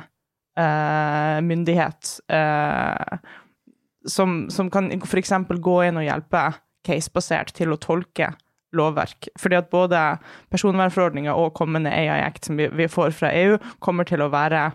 uh, 0.60 1.42
myndighet 1.44 2.20
Uh, 2.32 3.18
som, 4.08 4.50
som 4.50 4.70
kan 4.72 4.88
f.eks. 5.04 5.34
gå 5.60 5.76
inn 5.84 6.00
og 6.00 6.06
hjelpe 6.08 6.44
casebasert 6.86 7.56
til 7.58 7.74
å 7.74 7.80
tolke 7.82 8.34
lovverk. 8.76 9.30
Fordi 9.40 9.58
at 9.58 9.70
både 9.72 10.00
personvernforordninga 10.52 11.34
og 11.40 11.54
kommende 11.58 11.92
AI 11.94 12.20
Act 12.26 12.50
som 12.50 12.60
vi, 12.60 12.88
får 12.92 13.14
fra 13.16 13.32
EU, 13.36 13.56
kommer 13.84 14.08
til 14.08 14.24
å 14.24 14.30
være 14.34 14.66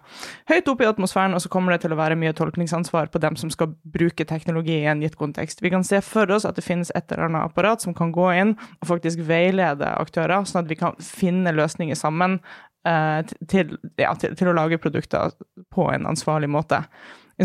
høyt 0.51 0.71
oppe 0.73 0.87
i 0.87 0.89
atmosfæren, 0.89 1.37
og 1.37 1.45
så 1.45 1.53
kommer 1.53 1.75
det 1.75 1.83
til 1.85 1.95
å 1.95 2.01
være 2.01 2.17
mye 2.19 2.35
tolkningsansvar 2.37 3.13
på 3.13 3.21
dem 3.23 3.37
som 3.41 3.53
skal 3.53 3.75
bruke 3.95 4.27
teknologi 4.29 4.81
i 4.81 4.91
en 4.91 5.05
gitt 5.05 5.19
kontekst. 5.21 5.63
Vi 5.65 5.73
kan 5.75 5.85
se 5.87 6.01
for 6.05 6.31
oss 6.33 6.49
at 6.49 6.59
det 6.59 6.67
finnes 6.67 6.93
et 6.97 7.13
eller 7.13 7.29
annet 7.29 7.53
apparat 7.53 7.85
som 7.85 7.97
kan 7.97 8.15
gå 8.15 8.31
inn 8.39 8.57
og 8.81 8.91
faktisk 8.95 9.25
veilede 9.29 9.93
aktører, 10.01 10.47
sånn 10.49 10.65
at 10.65 10.73
vi 10.73 10.81
kan 10.81 10.97
finne 11.05 11.55
løsninger 11.55 11.99
sammen 11.99 12.41
eh, 12.89 13.21
til, 13.49 13.77
ja, 14.01 14.15
til, 14.17 14.39
til 14.39 14.53
å 14.53 14.57
lage 14.57 14.81
produkter 14.83 15.37
på 15.73 15.91
en 15.93 16.09
ansvarlig 16.09 16.51
måte. 16.53 16.83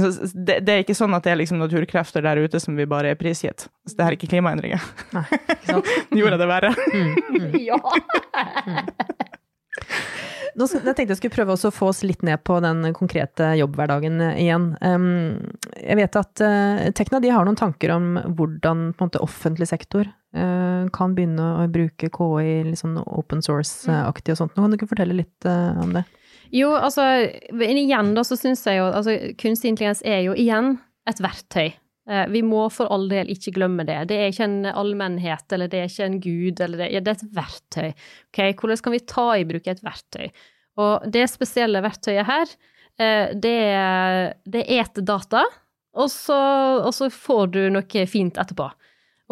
Så 0.04 0.30
Det, 0.34 0.60
det 0.66 0.74
er 0.74 0.84
ikke 0.84 0.98
sånn 0.98 1.16
at 1.18 1.26
det 1.26 1.34
er 1.34 1.40
liksom 1.42 1.62
naturkrefter 1.62 2.26
der 2.26 2.42
ute 2.44 2.62
som 2.64 2.78
vi 2.78 2.88
bare 2.90 3.14
er 3.14 3.20
prisgitt. 3.20 3.68
Så 3.88 3.96
det 3.98 4.06
her 4.06 4.14
er 4.14 4.20
ikke 4.20 4.32
klimaendringer. 4.34 4.84
Nei, 5.16 5.26
ikke 5.38 5.60
sant? 5.74 5.94
Gjorde 6.12 6.38
jeg 6.38 6.44
det 6.44 6.52
verre. 6.54 6.74
Ja! 7.68 7.80
Nå 10.58 10.66
skal, 10.66 10.82
jeg 10.82 10.96
tenkte 10.98 11.14
jeg 11.14 11.20
skulle 11.20 11.36
prøve 11.36 11.54
også 11.54 11.70
å 11.70 11.76
få 11.76 11.90
oss 11.92 12.00
litt 12.02 12.24
ned 12.26 12.42
på 12.48 12.56
den 12.66 12.82
konkrete 12.98 13.52
jobbhverdagen 13.60 14.24
eh, 14.26 14.40
igjen. 14.42 14.72
Um, 14.82 15.52
jeg 15.78 16.00
vet 16.00 16.18
at 16.18 16.42
uh, 16.42 16.88
Tekna 16.98 17.20
de 17.22 17.30
har 17.30 17.46
noen 17.46 17.60
tanker 17.60 17.94
om 17.94 18.16
hvordan 18.26 18.88
på 18.98 19.06
en 19.06 19.12
måte, 19.12 19.22
offentlig 19.22 19.68
sektor 19.70 20.08
eh, 20.08 20.88
kan 20.94 21.14
begynne 21.14 21.46
å 21.62 21.68
bruke 21.70 22.10
KI 22.10 22.56
litt 22.72 22.82
sånn 22.82 22.98
open 23.06 23.44
source-aktig 23.46 24.34
og 24.34 24.42
sånt. 24.42 24.56
Nå 24.58 24.66
kan 24.66 24.74
du 24.74 24.80
ikke 24.80 24.90
fortelle 24.96 25.20
litt 25.22 25.46
eh, 25.48 25.78
om 25.84 25.94
det? 26.00 26.08
Jo, 26.56 26.72
altså, 26.76 27.04
igjen 27.52 28.14
da, 28.16 28.24
så 28.24 28.38
syns 28.40 28.64
jeg 28.68 28.80
jo 28.80 28.88
altså, 28.92 29.18
Kunstig 29.40 29.74
intelligens 29.74 30.04
er 30.08 30.22
jo 30.28 30.36
igjen 30.38 30.78
et 31.10 31.20
verktøy. 31.24 31.74
Eh, 32.10 32.26
Vi 32.32 32.42
må 32.46 32.68
for 32.74 32.90
all 32.94 33.08
del 33.12 33.30
ikke 33.34 33.54
glemme 33.58 33.86
det. 33.88 34.00
Det 34.12 34.18
er 34.18 34.32
ikke 34.32 34.48
en 34.48 34.72
allmennhet, 34.72 35.46
eller 35.54 35.72
det 35.72 35.82
er 35.82 35.92
ikke 35.92 36.08
en 36.08 36.20
gud, 36.24 36.62
eller 36.64 36.84
det, 36.84 36.90
ja, 36.96 37.04
det 37.04 37.14
er 37.14 37.20
et 37.20 37.36
verktøy. 37.36 37.90
Ok, 38.32 38.42
Hvordan 38.62 38.84
kan 38.84 38.96
vi 38.96 39.04
ta 39.14 39.28
i 39.36 39.46
bruk 39.50 39.68
et 39.68 39.84
verktøy? 39.86 40.28
Og 40.78 41.08
det 41.12 41.26
spesielle 41.32 41.82
verktøyet 41.84 42.28
her, 42.30 42.52
eh, 43.02 43.34
det, 43.36 43.58
det 44.46 44.66
eter 44.78 45.06
data, 45.08 45.44
og 45.98 46.12
så, 46.14 46.38
og 46.86 46.94
så 46.94 47.10
får 47.12 47.48
du 47.56 47.62
noe 47.74 48.06
fint 48.08 48.38
etterpå. 48.38 48.70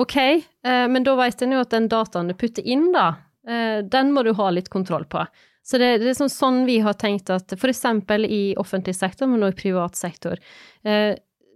Ok, 0.01 0.17
eh, 0.17 0.85
men 0.91 1.05
da 1.05 1.15
vet 1.15 1.45
en 1.45 1.55
jo 1.55 1.63
at 1.63 1.71
den 1.71 1.87
dataen 1.91 2.31
du 2.31 2.35
putter 2.35 2.65
inn, 2.65 2.91
da, 2.95 3.13
den 3.45 4.07
må 4.09 4.23
du 4.25 4.31
ha 4.33 4.47
litt 4.49 4.71
kontroll 4.73 5.03
på. 5.05 5.21
Så 5.65 5.79
det, 5.81 5.95
det 6.03 6.11
er 6.11 6.17
sånn, 6.19 6.29
sånn 6.29 6.59
vi 6.67 6.77
har 6.85 6.93
tenkt 7.01 7.31
at 7.33 7.55
eksempel 7.57 8.27
i 8.29 8.53
offentlig 8.61 8.93
sektor, 8.97 9.29
men 9.31 9.41
også 9.41 9.57
i 9.57 9.61
privat 9.63 9.97
sektor, 9.97 10.41
eh, 10.85 11.15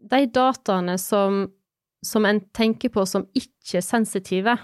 de 0.09 0.21
dataene 0.33 0.95
som, 0.97 1.43
som 2.05 2.25
en 2.25 2.41
tenker 2.55 2.89
på 2.93 3.05
som 3.05 3.27
ikke-sensitive, 3.37 4.57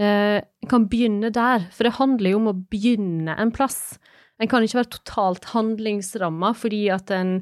eh, 0.00 0.40
kan 0.68 0.88
begynne 0.90 1.30
der. 1.30 1.68
For 1.74 1.86
det 1.86 1.98
handler 2.00 2.34
jo 2.34 2.40
om 2.40 2.50
å 2.50 2.58
begynne 2.72 3.36
en 3.38 3.52
plass. 3.54 3.98
En 4.40 4.48
kan 4.48 4.64
ikke 4.64 4.80
være 4.80 4.94
totalt 4.96 5.50
handlingsramma 5.52 6.54
fordi 6.56 6.86
at 6.92 7.12
en, 7.12 7.40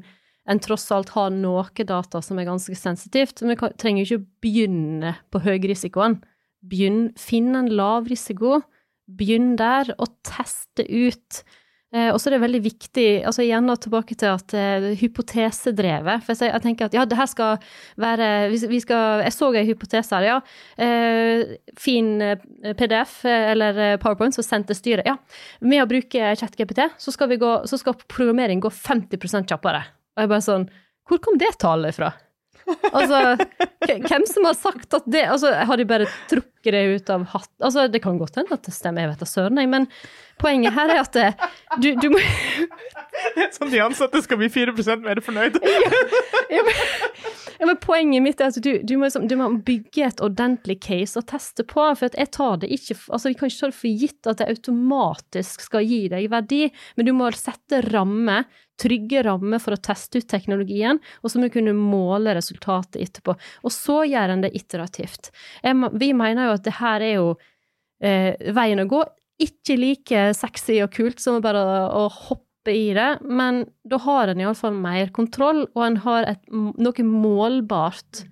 en 0.49 0.61
tross 0.63 0.89
alt 0.91 1.13
har 1.15 1.31
noe 1.31 1.85
data 1.87 2.21
som 2.21 2.39
er 2.39 2.49
ganske 2.49 2.75
sensitivt. 2.75 3.41
Men 3.41 3.55
en 3.55 3.77
trenger 3.79 4.03
jo 4.03 4.19
ikke 4.19 4.43
begynne 4.45 5.15
på 5.31 5.41
høyrisikoen. 5.45 6.19
Begynn, 6.59 7.07
finn 7.17 7.55
en 7.55 7.71
lav 7.71 8.09
risiko. 8.11 8.59
Begynn 9.17 9.55
der, 9.59 9.93
og 9.97 10.13
teste 10.27 10.85
ut. 10.85 11.41
Eh, 11.89 12.11
og 12.13 12.19
så 12.21 12.29
er 12.29 12.35
det 12.35 12.43
veldig 12.43 12.59
viktig, 12.61 13.05
altså 13.25 13.41
igjen 13.41 13.65
da 13.65 13.73
tilbake 13.81 14.13
til 14.19 14.29
at 14.29 14.53
eh, 14.53 14.91
hypotesedrevet. 14.99 16.21
For 16.25 16.37
jeg, 16.37 16.51
jeg 16.53 16.61
tenker 16.61 16.85
at 16.85 16.97
ja, 16.97 17.05
det 17.09 17.17
her 17.17 17.29
skal 17.31 17.57
være 17.97 18.27
vi, 18.51 18.59
vi 18.75 18.81
skal, 18.83 19.23
Jeg 19.25 19.33
så 19.33 19.49
en 19.49 19.65
hypotese 19.65 20.19
her, 20.19 20.27
ja. 20.27 20.35
Eh, 20.77 21.57
fin 21.81 22.11
eh, 22.21 22.37
PDF 22.77 23.23
eh, 23.25 23.49
eller 23.55 23.81
eh, 23.87 23.97
PowerPoint 24.01 24.37
som 24.37 24.45
sendte 24.45 24.77
styret. 24.77 25.09
Ja, 25.09 25.17
med 25.65 25.81
å 25.81 25.89
bruke 25.89 26.35
ChatGPT 26.37 26.91
så 27.01 27.15
skal, 27.15 27.33
gå, 27.41 27.53
så 27.65 27.81
skal 27.81 27.97
programmering 28.05 28.61
gå 28.61 28.69
50% 28.69 29.49
kjappere. 29.49 29.81
Og 30.13 30.25
jeg 30.25 30.33
bare 30.35 30.45
sånn 30.45 30.69
Hvor 31.09 31.17
kom 31.25 31.41
det 31.41 31.55
tallet 31.57 31.97
fra? 31.97 32.13
Altså, 32.93 33.19
hvem 33.87 34.25
som 34.29 34.45
har 34.45 34.55
sagt 34.57 34.93
at 34.93 35.05
det 35.09 35.23
Altså, 35.31 35.51
har 35.65 35.77
de 35.79 35.85
bare 35.89 36.05
trukket 36.29 36.75
det 36.75 36.81
ut 36.99 37.09
av 37.13 37.23
hatt 37.33 37.49
Altså, 37.65 37.87
det 37.89 38.01
kan 38.03 38.19
godt 38.19 38.37
hende 38.37 38.53
at 38.53 38.65
det 38.67 38.73
stemmer, 38.75 39.05
jeg 39.05 39.13
vet 39.13 39.23
da 39.23 39.29
søren, 39.29 39.61
men 39.71 39.87
poenget 40.39 40.75
her 40.75 40.93
er 40.93 41.01
at 41.01 41.15
det, 41.17 41.29
du, 41.81 41.89
du 41.99 42.09
må 42.13 42.21
Som 43.55 43.71
de 43.71 43.81
ansatte 43.83 44.21
skal 44.23 44.39
bli 44.39 44.49
4% 44.53 45.03
mer 45.03 45.19
fornøyd. 45.23 45.57
ja, 46.55 46.61
men, 46.63 46.77
ja, 47.59 47.67
men 47.67 47.79
poenget 47.83 48.23
mitt 48.23 48.41
er 48.41 48.53
at 48.53 48.61
du, 48.63 48.71
du, 48.83 48.95
må, 48.97 49.09
liksom- 49.09 49.27
du 49.29 49.35
må 49.39 49.49
bygge 49.65 50.05
et 50.07 50.23
ordentlig 50.23 50.77
case 50.85 51.19
å 51.19 51.25
teste 51.27 51.65
på. 51.67 51.83
For 51.99 52.07
jeg 52.15 52.31
tar 52.35 52.61
det 52.61 52.69
ikke 52.75 52.95
altså 53.09 53.33
Vi 53.33 53.37
kan 53.39 53.51
ikke 53.51 53.59
ta 53.65 53.71
det 53.73 53.79
for 53.81 53.99
gitt 54.05 54.29
at 54.31 54.41
det 54.41 54.49
automatisk 54.53 55.65
skal 55.67 55.85
gi 55.87 56.03
deg 56.13 56.29
verdi, 56.31 56.63
men 56.97 57.09
du 57.09 57.13
må 57.17 57.29
sette 57.35 57.81
rammer, 57.89 58.47
trygge 58.79 59.23
rammer 59.27 59.61
for 59.61 59.75
å 59.75 59.81
teste 59.83 60.21
ut 60.21 60.29
teknologien, 60.29 60.99
og 61.21 61.31
så 61.31 61.39
må 61.39 61.47
du 61.47 61.55
kunne 61.57 61.75
måle 61.77 62.35
resultatet 62.37 63.01
etterpå. 63.03 63.35
Og 63.65 63.73
så 63.73 64.01
gjør 64.09 64.35
en 64.35 64.43
det 64.45 64.53
iterativt. 64.57 65.31
Vi 65.63 66.11
mener 66.17 66.49
jo 66.49 66.57
at 66.57 66.67
det 66.67 66.75
her 66.79 67.05
er 67.05 67.15
jo 67.17 67.31
eh, 68.03 68.35
veien 68.55 68.83
å 68.83 68.89
gå. 68.89 69.03
Ikke 69.39 69.77
like 69.79 70.29
sexy 70.35 70.79
og 70.83 70.93
kult 70.95 71.21
som 71.23 71.39
å 71.39 71.43
bare 71.43 71.63
å 71.95 72.07
hoppe 72.11 72.73
i 72.75 72.89
det, 72.93 73.21
men 73.23 73.63
da 73.87 73.97
har 74.03 74.29
en 74.29 74.41
iallfall 74.43 74.75
mer 74.75 75.13
kontroll, 75.15 75.63
og 75.73 75.85
en 75.85 76.01
har 76.03 76.27
et, 76.35 76.41
noe 76.51 77.05
målbart, 77.07 78.25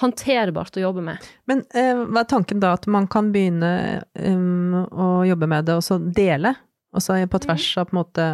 håndterbart 0.00 0.78
å 0.80 0.86
jobbe 0.86 1.04
med. 1.06 1.26
Men 1.46 1.62
eh, 1.76 1.92
hva 1.94 2.24
er 2.24 2.30
tanken 2.30 2.62
da, 2.64 2.72
at 2.74 2.88
man 2.90 3.06
kan 3.10 3.28
begynne 3.34 4.02
um, 4.18 4.80
å 4.90 5.08
jobbe 5.28 5.46
med 5.52 5.68
det 5.68 5.76
og 5.78 5.84
så 5.86 6.00
dele? 6.02 6.56
Også 6.94 7.18
på 7.30 7.42
tvers 7.44 7.68
av 7.78 7.90
på 7.90 7.94
en 7.94 8.00
måte 8.00 8.26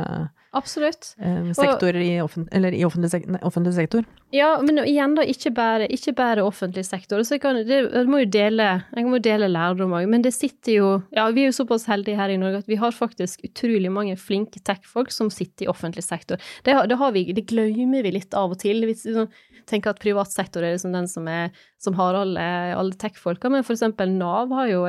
Absolutt. 0.52 1.14
eh, 1.18 1.52
sektorer 1.54 2.00
i, 2.00 2.20
offent 2.20 2.48
eller 2.52 2.74
i 2.74 2.82
offentlig, 2.84 3.10
sek 3.12 3.26
nei, 3.30 3.38
offentlig 3.46 3.74
sektor? 3.76 4.06
Ja, 4.34 4.48
men 4.62 4.80
igjen 4.82 5.14
da, 5.14 5.22
ikke 5.22 5.52
bare, 5.54 5.86
ikke 5.94 6.14
bare 6.18 6.42
offentlig 6.42 6.82
sektor. 6.88 7.22
Så 7.22 7.36
jeg, 7.36 7.42
kan, 7.44 7.60
det, 7.66 7.78
jeg 7.86 8.08
må 8.10 8.24
jo 8.24 8.30
dele, 8.34 8.66
må 9.06 9.20
dele 9.22 9.50
lærdom 9.50 9.94
òg. 9.94 10.08
Men 10.10 10.26
det 10.26 10.34
sitter 10.34 10.74
jo 10.74 10.88
Ja, 11.14 11.28
vi 11.34 11.44
er 11.44 11.52
jo 11.52 11.58
såpass 11.60 11.86
heldige 11.90 12.18
her 12.18 12.34
i 12.34 12.40
Norge 12.40 12.64
at 12.64 12.70
vi 12.70 12.80
har 12.82 12.94
faktisk 12.94 13.44
utrolig 13.46 13.92
mange 13.94 14.16
flinke 14.18 14.62
tech-folk 14.66 15.14
som 15.14 15.30
sitter 15.30 15.68
i 15.68 15.70
offentlig 15.70 16.04
sektor. 16.06 16.42
Det, 16.66 16.74
det, 16.90 16.98
har 16.98 17.14
vi, 17.14 17.28
det 17.36 17.46
glemmer 17.50 18.02
vi 18.06 18.16
litt 18.18 18.34
av 18.34 18.56
og 18.56 18.62
til. 18.62 18.82
Vi 18.82 18.96
liksom 18.96 19.30
tenker 19.70 19.94
at 19.94 20.02
privat 20.02 20.32
sektor 20.34 20.64
er 20.66 20.74
liksom 20.74 20.94
den 20.96 21.06
som, 21.10 21.28
er, 21.30 21.54
som 21.78 21.94
har 21.98 22.18
alle, 22.18 22.46
alle 22.74 22.98
tech-folka, 22.98 23.52
men 23.52 23.62
for 23.62 23.76
eksempel 23.76 24.10
Nav 24.10 24.50
har 24.56 24.70
jo 24.72 24.84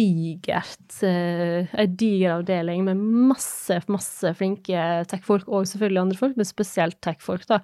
digert, 0.00 1.02
eh, 1.06 1.68
en 1.72 1.96
diger 2.00 2.38
avdeling 2.38 2.86
med 2.88 3.02
masse, 3.30 3.80
masse 3.92 4.32
flinke 4.38 4.86
tech-folk, 5.10 5.48
og 5.48 5.68
selvfølgelig 5.68 6.04
andre 6.04 6.20
folk, 6.20 6.38
men 6.40 6.48
spesielt 6.48 7.00
tech-folk, 7.04 7.46
da. 7.50 7.60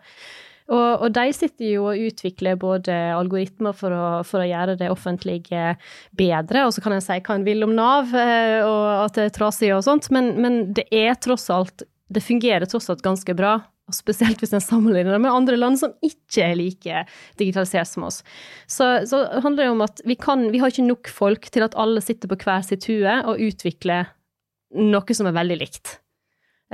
Og, 0.66 1.04
og 1.06 1.12
de 1.14 1.30
sitter 1.34 1.68
jo 1.76 1.84
og 1.92 2.00
utvikler 2.08 2.58
både 2.58 2.94
algoritmer 3.14 3.74
for 3.76 3.94
å, 3.94 4.06
for 4.26 4.42
å 4.42 4.48
gjøre 4.48 4.74
det 4.80 4.90
offentlige 4.90 5.76
bedre, 6.18 6.64
og 6.66 6.74
så 6.74 6.82
kan 6.82 6.96
en 6.96 7.04
si 7.04 7.20
hva 7.20 7.36
en 7.38 7.46
vil 7.46 7.62
om 7.66 7.76
Nav, 7.76 8.10
eh, 8.18 8.58
og 8.66 9.06
at 9.06 9.18
det 9.18 9.28
er 9.28 9.36
trasig 9.36 9.70
og 9.76 9.84
sånt, 9.86 10.10
men, 10.14 10.34
men 10.42 10.64
det 10.76 10.88
er 10.90 11.14
tross 11.22 11.48
alt 11.54 11.86
Det 12.06 12.22
fungerer 12.22 12.66
tross 12.70 12.86
alt 12.90 13.02
ganske 13.02 13.34
bra, 13.34 13.56
og 13.86 13.94
spesielt 13.94 14.40
hvis 14.42 14.54
en 14.56 14.62
sammenligner 14.62 15.14
det 15.14 15.22
med 15.22 15.30
andre 15.30 15.58
land 15.58 15.78
som 15.78 15.94
ikke 16.04 16.42
er 16.42 16.56
like 16.58 17.04
digitalisert 17.38 17.90
som 17.90 18.08
oss. 18.08 18.22
Så, 18.66 18.88
så 19.06 19.22
handler 19.44 19.62
det 19.62 19.74
om 19.74 19.84
at 19.86 20.02
vi, 20.04 20.18
kan, 20.18 20.48
vi 20.50 20.62
har 20.62 20.74
ikke 20.74 20.88
nok 20.88 21.10
folk 21.12 21.46
til 21.54 21.66
at 21.66 21.76
alle 21.78 22.02
sitter 22.02 22.30
på 22.30 22.40
hver 22.42 22.66
sitt 22.66 22.88
hue 22.90 23.20
og 23.22 23.42
utvikler 23.46 24.10
noe 24.76 25.16
som 25.16 25.30
er 25.30 25.38
veldig 25.38 25.60
likt. 25.62 26.00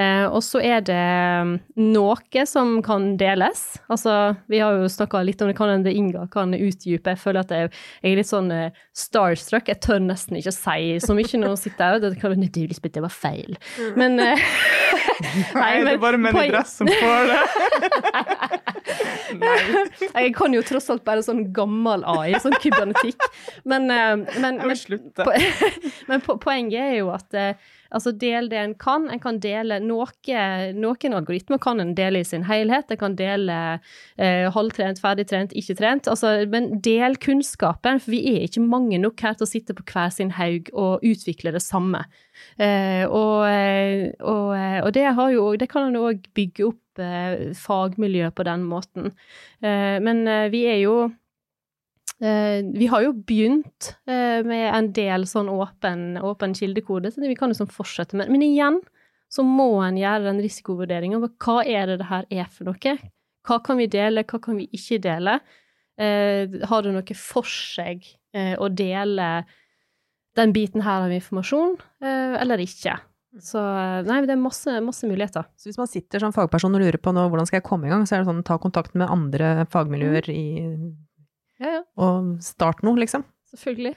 Eh, 0.00 0.24
og 0.24 0.40
så 0.40 0.62
er 0.64 0.80
det 0.86 0.96
um, 1.44 1.50
noe 1.92 2.44
som 2.48 2.78
kan 2.84 3.10
deles. 3.20 3.74
Altså, 3.92 4.32
vi 4.48 4.62
har 4.62 4.78
jo 4.80 4.88
snakka 4.88 5.20
litt 5.20 5.42
om 5.44 5.50
det, 5.50 5.56
kan 5.58 5.68
hende 5.68 5.92
Inga 5.92 6.24
kan 6.32 6.56
utdype. 6.56 7.12
Jeg 7.12 7.20
føler 7.20 7.42
at 7.42 7.52
jeg, 7.52 7.72
jeg 8.00 8.14
er 8.14 8.20
litt 8.22 8.30
sånn 8.30 8.48
eh, 8.54 8.78
starstruck. 8.96 9.68
Jeg 9.68 9.82
tør 9.84 10.00
nesten 10.00 10.40
ikke 10.40 10.54
si 10.56 10.96
så 11.04 11.16
mye 11.16 11.42
når 11.42 11.52
hun 11.52 11.60
sitter 11.60 11.98
der. 12.00 12.16
Det 12.16 12.92
det 12.92 13.04
var 13.04 13.12
feil. 13.12 13.60
Men 14.00 14.16
eh, 14.22 14.40
Nei, 15.22 15.72
det 15.84 15.94
er 15.96 16.00
bare 16.02 16.20
menn 16.20 16.38
i 16.42 16.48
dress 16.50 16.76
som 16.80 16.90
får 16.90 17.30
det. 17.30 17.40
Jeg 20.12 20.32
kan 20.36 20.54
jo 20.54 20.62
tross 20.66 20.90
alt 20.92 21.04
bare 21.06 21.22
sånn 21.24 21.46
gammel 21.54 22.04
AI, 22.08 22.34
sånn 22.42 22.56
kybernetikk. 22.62 23.28
Men, 23.68 23.90
eh, 23.90 24.16
men, 24.42 24.60
men, 24.62 24.76
men 26.10 26.26
poenget 26.26 26.80
er 26.82 26.98
jo 26.98 27.12
at 27.14 27.38
eh, 27.38 27.70
altså 27.92 28.12
del 28.16 28.48
det 28.50 28.60
en 28.60 28.74
kan. 28.80 29.08
En 29.12 29.22
kan 29.22 29.38
dele 29.42 29.78
noe, 29.84 30.38
noen 30.76 31.16
algoritmer 31.18 31.60
kan 31.62 31.82
en 31.82 31.94
dele 31.98 32.22
i 32.22 32.28
sin 32.28 32.46
helhet. 32.48 32.90
En 32.92 33.00
kan 33.00 33.16
dele 33.18 33.58
eh, 34.16 34.48
halvtrent, 34.52 35.00
ferdigtrent, 35.02 35.54
ikke 35.58 35.78
trent. 35.78 36.10
Altså, 36.10 36.34
men 36.52 36.72
del 36.84 37.18
kunnskapen, 37.22 38.02
for 38.02 38.14
vi 38.14 38.22
er 38.34 38.46
ikke 38.46 38.64
mange 38.64 39.00
nok 39.02 39.22
her 39.24 39.38
til 39.38 39.48
å 39.48 39.52
sitte 39.52 39.76
på 39.76 39.86
hver 39.92 40.12
sin 40.14 40.34
haug 40.38 40.72
og 40.72 41.04
utvikle 41.06 41.54
det 41.54 41.64
samme. 41.64 42.04
Eh, 42.60 43.04
og, 43.08 43.46
eh, 43.48 44.12
og, 44.20 44.52
eh, 44.56 44.78
og 44.84 44.92
det, 44.94 45.06
jo, 45.34 45.46
det 45.58 45.68
kan 45.70 45.88
en 45.88 46.00
òg 46.00 46.26
bygge 46.36 46.68
opp 46.70 46.78
fagmiljø 47.56 48.28
på 48.36 48.44
den 48.44 48.66
måten. 48.68 49.14
Men 49.64 50.18
vi 50.52 50.66
er 50.68 50.82
jo 50.82 50.96
Vi 52.20 52.86
har 52.86 53.00
jo 53.02 53.14
begynt 53.16 53.94
med 54.04 54.66
en 54.76 54.90
del 54.92 55.24
sånn 55.26 55.48
åpen, 55.48 56.18
åpen 56.20 56.52
kildekode, 56.52 57.08
så 57.10 57.24
vi 57.24 57.34
kan 57.34 57.48
liksom 57.48 57.70
fortsette 57.72 58.14
med 58.14 58.28
Men 58.28 58.44
igjen 58.44 58.76
så 59.32 59.42
må 59.42 59.80
en 59.80 59.96
gjøre 59.96 60.26
den 60.28 60.42
risikovurderingen. 60.44 61.24
Hva 61.40 61.64
er 61.64 61.86
det 61.88 61.96
det 62.02 62.10
her 62.10 62.28
er 62.28 62.52
for 62.52 62.68
noe? 62.68 62.94
Hva 63.48 63.58
kan 63.64 63.80
vi 63.80 63.88
dele, 63.88 64.26
hva 64.28 64.42
kan 64.44 64.60
vi 64.60 64.68
ikke 64.68 65.00
dele? 65.00 65.40
Har 65.96 66.84
det 66.84 66.92
noe 66.92 67.16
for 67.16 67.48
seg 67.48 68.04
å 68.36 68.68
dele 68.68 69.32
den 70.38 70.52
biten 70.54 70.84
her 70.84 71.06
av 71.06 71.12
informasjon, 71.14 71.76
eh, 72.04 72.36
eller 72.40 72.62
ikke? 72.64 72.96
Så 73.40 73.60
eh, 73.60 74.02
nei, 74.04 74.18
det 74.28 74.34
er 74.34 74.40
masse, 74.40 74.74
masse 74.84 75.08
muligheter. 75.08 75.46
Så 75.56 75.70
hvis 75.70 75.78
man 75.80 75.88
sitter 75.88 76.20
som 76.20 76.34
fagperson 76.36 76.74
og 76.76 76.82
lurer 76.84 77.00
på 77.00 77.14
nå, 77.16 77.24
hvordan 77.32 77.48
skal 77.48 77.60
jeg 77.62 77.66
komme 77.68 77.88
i 77.88 77.92
gang, 77.92 78.04
så 78.08 78.16
er 78.18 78.22
det 78.24 78.28
sånn 78.30 78.44
ta 78.44 78.58
kontakt 78.60 78.96
med 78.98 79.08
andre 79.12 79.66
fagmiljøer 79.72 80.28
i, 80.32 80.44
Ja, 81.62 81.76
ja, 81.78 81.82
og 81.96 82.34
start 82.44 82.82
noe, 82.82 82.98
liksom. 83.00 83.24
selvfølgelig. 83.54 83.94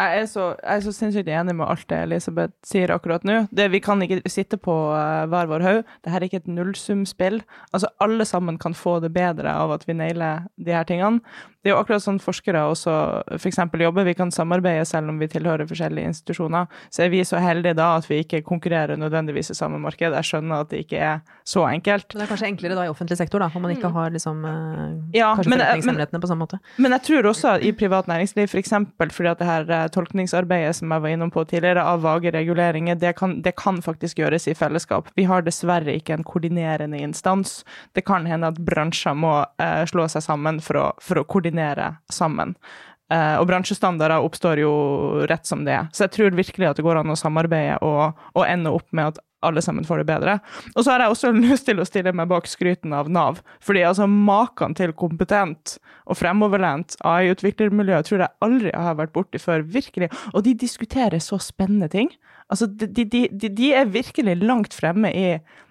Jeg 0.00 0.22
er, 0.22 0.26
så, 0.30 0.44
jeg 0.62 0.78
er 0.80 0.84
så 0.86 0.92
sinnssykt 0.96 1.28
enig 1.28 1.52
med 1.58 1.66
alt 1.68 1.84
det 1.90 1.98
Elisabeth 2.06 2.54
sier 2.64 2.88
akkurat 2.94 3.24
nå. 3.28 3.42
Det, 3.52 3.66
vi 3.74 3.82
kan 3.84 4.00
ikke 4.00 4.22
sitte 4.32 4.56
på 4.56 4.72
uh, 4.94 5.26
hver 5.28 5.50
vår 5.50 5.64
haug. 5.66 5.80
Dette 6.00 6.16
er 6.16 6.24
ikke 6.24 6.40
et 6.40 6.48
nullsumspill. 6.48 7.42
Altså, 7.74 7.90
alle 8.00 8.24
sammen 8.24 8.56
kan 8.62 8.72
få 8.76 8.96
det 9.04 9.12
bedre 9.12 9.52
av 9.52 9.74
at 9.76 9.84
vi 9.88 9.98
nailer 9.98 10.46
de 10.56 10.72
her 10.72 10.88
tingene. 10.88 11.20
Det 11.60 11.68
er 11.68 11.74
jo 11.74 11.80
akkurat 11.82 12.00
sånn 12.00 12.16
forskere 12.24 12.62
også 12.70 12.92
f.eks. 13.36 13.58
jobber. 13.82 14.06
Vi 14.08 14.14
kan 14.16 14.30
samarbeide 14.32 14.86
selv 14.88 15.10
om 15.12 15.18
vi 15.20 15.26
tilhører 15.28 15.68
forskjellige 15.68 16.08
institusjoner. 16.14 16.70
Så 16.88 17.02
er 17.04 17.10
vi 17.12 17.20
så 17.28 17.36
heldige 17.42 17.76
da 17.76 17.90
at 17.98 18.06
vi 18.08 18.22
ikke 18.24 18.40
konkurrerer 18.46 18.96
nødvendigvis 18.96 19.52
i 19.52 19.56
samme 19.58 19.76
marked. 19.82 20.16
Jeg 20.16 20.24
skjønner 20.30 20.62
at 20.64 20.70
det 20.72 20.80
ikke 20.86 21.02
er 21.10 21.18
så 21.44 21.66
enkelt. 21.68 22.14
Men 22.14 22.22
det 22.22 22.26
er 22.26 22.32
kanskje 22.32 22.48
enklere 22.48 22.78
da 22.78 22.86
i 22.88 22.92
offentlig 22.94 23.18
sektor, 23.20 23.44
da, 23.44 23.50
om 23.52 23.66
man 23.66 23.74
ikke 23.76 23.92
har 23.92 24.08
liksom 24.16 24.40
eh, 24.48 25.18
Ja, 25.18 25.34
kanskje 25.36 25.52
men- 25.52 25.60
forretningshemmelighetene 25.60 26.22
på 26.24 26.30
samme 26.32 26.46
måte. 26.46 26.62
Men 26.80 26.96
jeg 26.96 27.04
tror 27.10 27.28
også 27.34 27.52
at 27.58 27.68
i 27.68 27.74
privat 27.76 28.08
næringsliv, 28.08 28.48
f.eks. 28.48 28.72
fordi 29.12 29.32
at 29.34 29.44
det 29.44 29.50
her 29.50 29.68
eh, 29.82 29.86
tolkningsarbeidet 29.94 30.76
som 30.78 30.92
jeg 30.92 31.04
var 31.04 31.14
innom 31.14 31.32
på 31.32 31.44
tidligere, 31.50 31.84
av 31.84 32.04
vage 32.04 32.32
reguleringer, 32.34 32.98
det 33.00 33.14
kan, 33.18 33.38
det 33.44 33.54
kan 33.60 33.80
faktisk 33.84 34.22
gjøres 34.22 34.48
i 34.50 34.56
fellesskap. 34.58 35.10
Vi 35.18 35.26
har 35.30 35.46
dessverre 35.46 35.94
ikke 35.96 36.18
en 36.18 36.26
koordinerende 36.26 37.00
instans. 37.00 37.60
Det 37.96 38.04
kan 38.08 38.28
hende 38.28 38.52
at 38.52 38.60
bransjer 38.64 39.16
må 39.18 39.34
eh, 39.62 39.82
slå 39.90 40.06
seg 40.10 40.24
sammen 40.26 40.60
for 40.64 40.80
å, 40.80 40.86
for 41.02 41.22
å 41.22 41.26
koordinere 41.28 41.94
sammen. 42.12 42.56
Eh, 43.10 43.36
og 43.40 43.48
bransjestandarder 43.50 44.22
oppstår 44.22 44.62
jo 44.62 44.72
rett 45.30 45.48
som 45.48 45.64
det 45.66 45.74
er. 45.74 45.88
Så 45.94 46.06
jeg 46.06 46.14
tror 46.14 46.38
virkelig 46.38 46.70
at 46.70 46.78
det 46.78 46.86
går 46.86 47.00
an 47.00 47.10
å 47.10 47.18
samarbeide 47.18 47.80
og, 47.86 48.20
og 48.36 48.46
ende 48.46 48.72
opp 48.74 48.86
med 48.94 49.12
at 49.12 49.24
alle 49.46 49.62
sammen 49.64 49.86
får 49.86 50.02
det 50.02 50.08
bedre. 50.10 50.38
Og 50.74 50.84
så 50.84 50.92
har 50.92 51.04
jeg 51.04 51.14
også 51.14 51.32
lyst 51.50 51.68
til 51.68 51.80
å 51.80 51.86
stille 51.88 52.14
meg 52.16 52.30
bak 52.30 52.48
skryten 52.50 52.94
av 52.96 53.10
Nav. 53.12 53.40
Fordi 53.64 53.84
altså 53.88 54.08
maken 54.10 54.76
til 54.78 54.94
kompetent 54.96 55.78
og 56.06 56.18
fremoverlent 56.20 56.98
AI-utviklermiljø 57.06 58.02
tror 58.06 58.26
jeg 58.26 58.36
aldri 58.46 58.74
har 58.74 58.98
vært 59.00 59.14
borti 59.16 59.40
før. 59.42 59.64
Virkelig. 59.64 60.10
Og 60.34 60.44
de 60.46 60.56
diskuterer 60.58 61.22
så 61.24 61.40
spennende 61.42 61.90
ting. 61.92 62.12
Altså, 62.50 62.66
de, 62.66 62.88
de, 62.90 63.26
de, 63.30 63.48
de 63.48 63.72
er 63.78 63.90
virkelig 63.94 64.36
langt 64.42 64.74
fremme 64.74 65.12
i, 65.14 65.26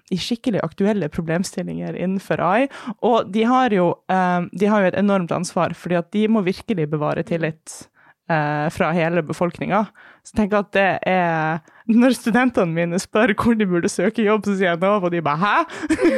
i 0.10 0.20
skikkelig 0.20 0.62
aktuelle 0.64 1.10
problemstillinger 1.12 1.98
innenfor 1.98 2.42
AI. 2.44 2.68
Og 3.06 3.30
de 3.34 3.46
har 3.50 3.76
jo, 3.76 3.92
eh, 4.12 4.42
de 4.56 4.72
har 4.72 4.84
jo 4.84 4.92
et 4.92 5.00
enormt 5.02 5.34
ansvar, 5.36 5.76
fordi 5.76 6.00
at 6.00 6.12
de 6.16 6.28
må 6.32 6.46
virkelig 6.48 6.88
bevare 6.94 7.26
tillit 7.28 7.82
fra 8.30 8.92
hele 8.94 9.24
befolkninga. 9.26 9.80
Så 10.22 10.36
jeg 10.36 10.38
tenker 10.38 10.60
at 10.60 10.68
det 10.76 10.90
er 11.10 11.64
Når 11.90 12.14
studentene 12.14 12.70
mine 12.70 13.00
spør 13.02 13.34
hvor 13.34 13.56
de 13.58 13.66
burde 13.66 13.90
søke 13.90 14.22
jobb, 14.22 14.46
så 14.46 14.54
sier 14.54 14.70
jeg 14.70 14.82
Nav, 14.84 15.04
og 15.04 15.10
de 15.12 15.24
bare 15.26 15.42
'hæ?' 15.42 15.64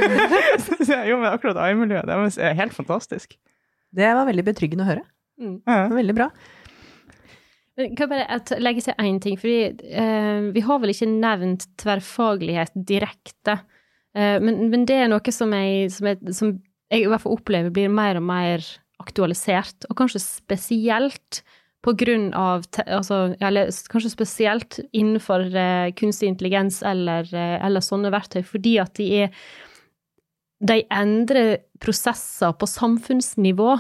så 0.66 0.78
sier 0.82 1.06
jeg 1.06 1.14
jo, 1.14 1.22
men 1.22 1.32
akkurat 1.32 1.62
AI-miljøet 1.64 2.12
det 2.12 2.44
er 2.44 2.58
helt 2.60 2.76
fantastisk. 2.76 3.38
Det 3.96 4.12
var 4.16 4.28
veldig 4.28 4.44
betryggende 4.44 4.84
å 4.84 4.92
høre. 4.92 5.06
Mm. 5.40 5.56
Ja. 5.68 5.88
Veldig 5.92 6.16
bra. 6.18 6.30
Men 7.78 7.96
Kan 7.96 8.12
jeg 8.12 8.28
bare 8.28 8.60
legge 8.62 8.84
til 8.86 9.00
én 9.00 9.20
ting, 9.24 9.38
fordi 9.40 9.62
eh, 9.88 10.52
vi 10.54 10.64
har 10.66 10.82
vel 10.84 10.94
ikke 10.94 11.10
nevnt 11.10 11.66
tverrfaglighet 11.82 12.76
direkte. 12.76 13.62
Eh, 14.16 14.38
men, 14.44 14.68
men 14.74 14.86
det 14.90 15.00
er 15.00 15.12
noe 15.12 15.34
som 15.34 15.54
jeg, 15.56 15.92
som, 15.96 16.12
jeg, 16.12 16.36
som 16.36 16.54
jeg 16.92 17.06
i 17.06 17.10
hvert 17.10 17.24
fall 17.24 17.38
opplever 17.38 17.74
blir 17.74 17.92
mer 17.92 18.20
og 18.20 18.28
mer 18.28 18.66
aktualisert, 19.02 19.88
og 19.90 19.98
kanskje 19.98 20.22
spesielt 20.22 21.42
på 21.82 21.94
grunn 21.98 22.30
av 22.38 22.66
altså, 22.86 23.36
Eller 23.42 23.72
kanskje 23.90 24.14
spesielt 24.14 24.80
innenfor 24.92 25.48
eh, 25.50 25.90
kunstig 25.98 26.30
intelligens 26.30 26.82
eller, 26.86 27.26
eh, 27.34 27.58
eller 27.66 27.84
sånne 27.86 28.12
verktøy, 28.14 28.44
fordi 28.46 28.78
at 28.82 28.94
de 29.00 29.10
er 29.24 29.36
De 30.62 30.84
endrer 30.94 31.64
prosesser 31.82 32.54
på 32.54 32.68
samfunnsnivå. 32.70 33.80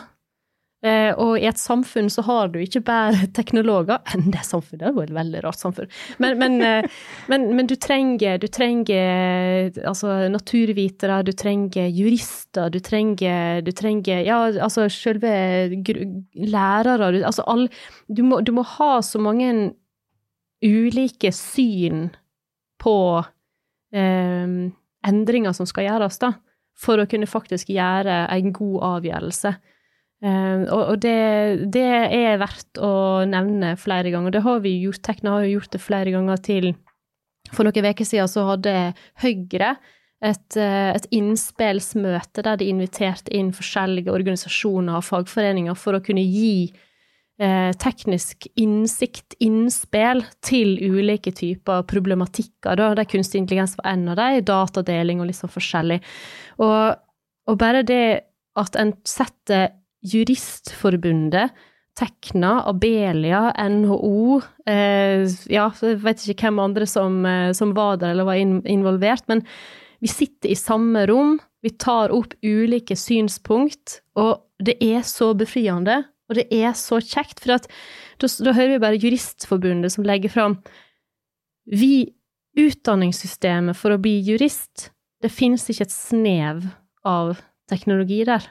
Eh, 0.81 1.11
og 1.13 1.35
i 1.37 1.45
et 1.45 1.59
samfunn 1.61 2.07
så 2.09 2.23
har 2.25 2.47
du 2.49 2.55
ikke 2.57 2.79
bare 2.81 3.27
teknologer 3.37 3.99
Enn 4.15 4.31
det 4.33 4.41
samfunnet 4.47 4.87
det 4.87 4.93
var 4.95 5.05
et 5.05 5.13
veldig 5.13 5.43
rart 5.45 5.59
samfunn. 5.59 5.91
Men, 6.23 6.39
men, 6.41 6.55
eh, 6.65 6.87
men, 7.29 7.45
men 7.57 7.69
du 7.69 7.75
trenger, 7.77 8.39
du 8.41 8.47
trenger 8.49 9.77
altså, 9.85 10.15
naturvitere, 10.33 11.19
du 11.27 11.33
trenger 11.37 11.85
jurister, 11.85 12.73
du 12.73 12.79
trenger, 12.81 13.61
du 13.61 13.71
trenger 13.77 14.25
Ja, 14.25 14.39
altså 14.49 14.87
selve 14.89 15.29
lærere 16.33 17.11
du, 17.13 17.21
Altså 17.29 17.45
all 17.45 17.67
du 18.09 18.23
må, 18.25 18.41
du 18.41 18.51
må 18.55 18.65
ha 18.77 18.95
så 19.05 19.21
mange 19.21 19.51
ulike 20.65 21.29
syn 21.33 22.07
på 22.81 22.95
eh, 23.93 24.57
endringer 25.07 25.53
som 25.57 25.69
skal 25.69 25.87
gjøres, 25.87 26.17
da, 26.21 26.33
for 26.77 27.01
å 27.01 27.07
kunne 27.09 27.29
faktisk 27.29 27.69
gjøre 27.73 28.23
en 28.33 28.49
god 28.53 28.77
avgjørelse. 28.95 29.53
Og, 30.21 30.81
og 30.81 30.97
det, 31.01 31.15
det, 31.73 31.87
er 32.13 32.35
verdt 32.37 32.77
å 32.77 32.91
nevne 33.25 33.71
flere 33.81 34.11
ganger. 34.13 34.35
Det 34.35 34.43
har 34.45 34.59
vi 34.61 34.75
gjort. 34.83 35.01
Tekna 35.07 35.39
har 35.39 35.47
gjort 35.49 35.73
det 35.73 35.81
flere 35.81 36.13
ganger 36.13 36.43
til. 36.45 36.67
For 37.49 37.65
noen 37.65 37.89
uker 37.89 38.05
siden 38.05 38.29
så 38.29 38.45
hadde 38.51 38.75
Høyre 39.23 39.73
et, 40.21 40.57
eh, 40.57 40.91
et 40.93 41.07
innspillsmøte 41.17 42.45
der 42.45 42.61
de 42.61 42.69
inviterte 42.69 43.33
inn 43.33 43.51
forskjellige 43.55 44.13
organisasjoner 44.13 44.99
og 44.99 45.07
fagforeninger 45.07 45.77
for 45.79 45.97
å 45.97 46.03
kunne 46.05 46.23
gi 46.23 46.69
eh, 47.41 47.71
teknisk 47.81 48.45
innsikt, 48.61 49.35
innspill, 49.41 50.23
til 50.45 50.75
ulike 50.77 51.33
typer 51.33 51.85
problematikker, 51.89 52.77
da, 52.77 52.91
der 52.97 53.09
kunstig 53.09 53.41
intelligens 53.41 53.77
var 53.79 53.95
en 53.95 54.09
av 54.13 54.21
dem, 54.21 54.43
datadeling 54.45 55.23
og 55.23 55.31
litt 55.31 55.41
sånn 55.41 55.53
forskjellig. 55.53 56.01
Og, 56.61 57.01
og 57.49 57.61
bare 57.61 57.81
det 57.87 58.05
at 58.61 58.77
en 58.77 58.93
setter 59.07 59.71
Juristforbundet 60.01 61.51
Tekna, 61.97 62.61
Abelia, 62.69 63.51
NHO 63.69 64.39
eh, 64.69 65.27
Ja, 65.51 65.67
jeg 65.83 65.99
vet 66.05 66.23
ikke 66.31 66.47
hvem 66.47 66.61
andre 66.63 66.87
som, 66.89 67.19
eh, 67.27 67.51
som 67.57 67.73
var 67.77 67.99
der 68.01 68.13
eller 68.15 68.27
var 68.29 68.39
involvert, 68.39 69.27
men 69.27 69.43
vi 70.01 70.09
sitter 70.09 70.49
i 70.49 70.57
samme 70.57 71.03
rom, 71.09 71.35
vi 71.61 71.73
tar 71.77 72.13
opp 72.15 72.33
ulike 72.41 72.95
synspunkt, 72.97 73.99
og 74.17 74.47
det 74.63 74.79
er 74.81 75.03
så 75.05 75.33
befriende, 75.37 75.99
og 76.31 76.39
det 76.39 76.47
er 76.55 76.71
så 76.79 76.97
kjekt, 77.03 77.43
for 77.43 77.59
at, 77.59 77.67
da, 78.23 78.29
da 78.47 78.55
hører 78.55 78.73
vi 78.73 78.81
bare 78.81 79.01
Juristforbundet 79.01 79.93
som 79.93 80.07
legger 80.07 80.31
fram 80.33 80.57
Vi, 81.69 82.07
utdanningssystemet 82.57 83.77
for 83.77 83.93
å 83.93 84.01
bli 84.01 84.15
jurist, 84.25 84.89
det 85.21 85.29
finnes 85.29 85.67
ikke 85.69 85.85
et 85.85 85.93
snev 85.93 86.65
av 87.05 87.35
teknologi 87.69 88.23
der. 88.25 88.47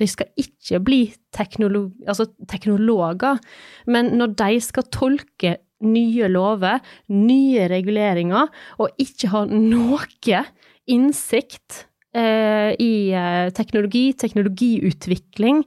De 0.00 0.08
skal 0.08 0.30
ikke 0.40 0.80
bli 0.84 1.00
teknolog, 1.36 1.92
altså 2.08 2.26
teknologer, 2.50 3.40
men 3.90 4.14
når 4.18 4.34
de 4.40 4.62
skal 4.64 4.88
tolke 4.92 5.58
nye 5.80 6.28
lover, 6.28 6.80
nye 7.12 7.68
reguleringer, 7.72 8.50
og 8.80 9.00
ikke 9.00 9.30
ha 9.32 9.44
noe 9.48 10.42
innsikt 10.90 11.84
eh, 12.16 12.72
i 12.80 12.92
eh, 13.16 13.52
teknologi, 13.56 14.10
teknologiutvikling, 14.18 15.62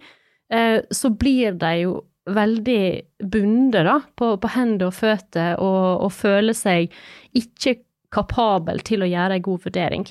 eh, 0.54 0.82
så 0.92 1.14
blir 1.14 1.58
de 1.62 1.74
jo 1.84 1.96
veldig 2.34 2.84
bundet 3.32 3.88
da, 3.88 3.98
på, 4.16 4.36
på 4.40 4.52
hender 4.54 4.90
og 4.90 4.96
føtter, 4.96 5.58
og, 5.60 6.06
og 6.06 6.14
føler 6.16 6.56
seg 6.56 6.94
ikke 7.36 7.82
kapabel 8.14 8.80
til 8.86 9.04
å 9.04 9.10
gjøre 9.10 9.40
en 9.40 9.46
god 9.50 9.66
vurdering. 9.66 10.06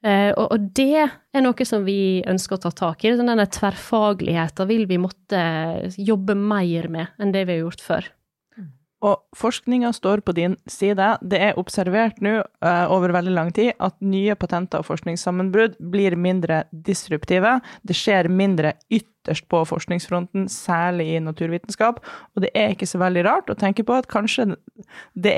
Uh, 0.00 0.32
og, 0.32 0.46
og, 0.54 0.68
det 0.78 1.02
er 1.04 1.42
noe 1.44 1.66
som 1.68 1.84
vi 1.84 2.22
ønsker 2.28 2.56
å 2.56 2.62
ta 2.62 2.72
tak 2.72 3.04
i. 3.04 3.12
Denne 3.18 3.44
tverrfagligheten 3.52 4.70
vil 4.70 4.86
vi 4.88 5.00
måtte 5.00 5.42
jobbe 6.00 6.36
mer 6.38 6.88
med 6.92 7.20
enn 7.20 7.34
det 7.34 7.44
vi 7.46 7.58
har 7.58 7.66
gjort 7.66 7.84
før. 7.84 8.08
Og 9.00 9.22
forskninga 9.36 9.92
står 9.96 10.20
på 10.20 10.34
din 10.36 10.56
side. 10.68 11.06
Det 11.24 11.38
er 11.40 11.58
observert 11.60 12.18
nå 12.20 12.34
uh, 12.44 12.86
over 12.92 13.14
veldig 13.16 13.32
lang 13.32 13.52
tid 13.56 13.72
at 13.80 13.96
nye 14.04 14.36
patenter 14.36 14.82
og 14.82 14.90
forskningssammenbrudd 14.90 15.78
blir 15.92 16.18
mindre 16.20 16.64
disruptive. 16.70 17.58
Det 17.80 17.96
skjer 17.96 18.28
mindre 18.28 18.74
ytterst 18.92 19.48
på 19.48 19.62
forskningsfronten, 19.68 20.50
særlig 20.52 21.14
i 21.14 21.22
naturvitenskap. 21.24 22.02
Og 22.36 22.44
det 22.44 22.52
er 22.52 22.74
ikke 22.74 22.88
så 22.90 23.00
veldig 23.00 23.24
rart 23.24 23.48
å 23.48 23.56
tenke 23.56 23.86
på 23.88 23.96
at 23.96 24.10
kanskje 24.12 24.50
det, 25.16 25.36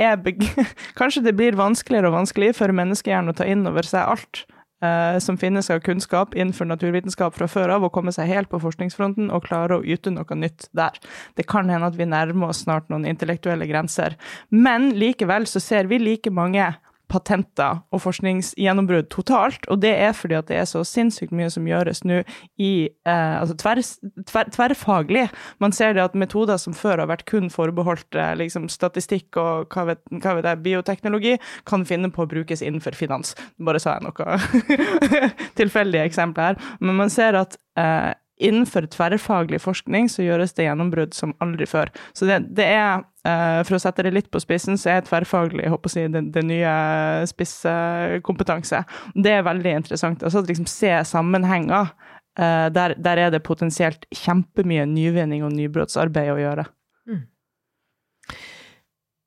kanskje 1.01 1.23
det 1.29 1.37
blir 1.39 1.59
vanskeligere 1.59 2.11
og 2.11 2.19
vanskeligere 2.19 2.59
for 2.59 2.75
menneskehjernen 2.83 3.31
å 3.31 3.39
ta 3.39 3.47
inn 3.47 3.63
over 3.71 3.87
seg 3.87 4.11
alt 4.17 4.45
eh, 4.83 5.19
som 5.23 5.39
finnes 5.41 5.71
av 5.71 5.83
kunnskap 5.87 6.37
innenfor 6.37 6.69
naturvitenskap 6.69 7.37
fra 7.39 7.49
før 7.51 7.77
av, 7.77 7.87
og 7.87 7.95
komme 7.95 8.15
seg 8.15 8.31
helt 8.31 8.51
på 8.53 8.61
forskningsfronten 8.63 9.33
og 9.33 9.47
klare 9.47 9.79
å 9.79 9.85
yte 9.85 10.13
noe 10.15 10.39
nytt 10.39 10.69
der. 10.77 10.99
Det 11.39 11.49
kan 11.51 11.71
hende 11.73 11.91
at 11.91 11.99
vi 11.99 12.09
nærmer 12.09 12.53
oss 12.53 12.65
snart 12.67 12.91
noen 12.93 13.09
intellektuelle 13.09 13.69
grenser. 13.71 14.19
Men 14.51 14.93
likevel 14.99 15.49
så 15.51 15.63
ser 15.63 15.91
vi 15.91 16.03
like 16.03 16.33
mange 16.33 16.73
patenter 17.13 17.83
og 17.93 18.03
forskningsgjennombrudd 18.05 19.11
totalt, 19.13 19.67
og 19.73 19.83
det 19.85 19.93
er 20.01 20.15
fordi 20.17 20.39
at 20.39 20.49
det 20.49 20.59
er 20.61 20.69
så 20.69 20.83
sinnssykt 20.87 21.35
mye 21.37 21.51
som 21.53 21.67
gjøres 21.69 22.03
nå 22.09 22.23
i 22.63 22.73
eh, 22.89 23.35
altså 23.39 23.57
tver, 23.61 23.83
tver, 24.29 24.51
tverrfaglig. 24.55 25.27
Man 25.63 25.77
ser 25.77 25.97
det 25.97 26.05
at 26.05 26.19
metoder 26.19 26.61
som 26.61 26.77
før 26.77 27.05
har 27.05 27.11
vært 27.11 27.27
kun 27.31 27.51
forbeholdt 27.53 28.19
eh, 28.19 28.35
liksom 28.41 28.71
statistikk 28.73 29.39
og 29.41 29.73
hva 29.75 29.91
vet, 29.93 30.03
hva 30.23 30.37
vet 30.39 30.49
jeg, 30.49 30.63
bioteknologi, 30.65 31.37
kan 31.69 31.87
finne 31.89 32.13
på 32.13 32.25
å 32.25 32.31
brukes 32.31 32.65
innenfor 32.65 32.97
finans. 32.97 33.37
Bare 33.63 33.83
sa 33.83 33.99
jeg 33.99 34.09
noe 34.09 34.39
tilfeldige 35.61 36.09
eksempler 36.09 36.53
her. 36.53 36.75
Men 36.81 36.99
man 37.03 37.13
ser 37.13 37.39
at 37.39 37.59
eh, 37.79 38.13
innenfor 38.43 38.87
tverrfaglig 38.93 39.61
forskning 39.63 40.09
så 40.11 40.25
gjøres 40.25 40.55
det 40.57 40.67
gjennombrudd 40.67 41.15
som 41.17 41.35
aldri 41.45 41.67
før. 41.69 41.93
Så 42.17 42.27
det, 42.29 42.41
det 42.59 42.67
er, 42.75 43.05
uh, 43.27 43.61
for 43.67 43.79
å 43.79 43.83
sette 43.83 44.05
det 44.07 44.15
litt 44.17 44.31
på 44.33 44.43
spissen, 44.43 44.79
så 44.81 44.97
er 44.97 45.07
tverrfaglig 45.07 45.71
håper 45.73 45.91
å 45.91 45.95
si, 45.95 46.07
det, 46.13 46.25
det 46.35 46.45
nye 46.49 46.75
spisskompetanse. 47.31 48.83
Det 49.15 49.37
er 49.39 49.47
veldig 49.47 49.77
interessant. 49.83 50.25
Altså 50.27 50.45
liksom 50.47 50.69
se 50.71 50.95
sammenhenger. 51.09 51.95
Uh, 52.39 52.69
der, 52.73 52.97
der, 52.97 53.27
er 53.27 53.33
det 53.35 53.43
potensielt 53.45 54.07
kjempemye 54.17 54.87
nyvinning 54.89 55.45
og 55.45 55.53
nybrottsarbeid 55.53 56.33
å 56.33 56.41
gjøre. 56.41 56.69
Mm. 57.11 57.27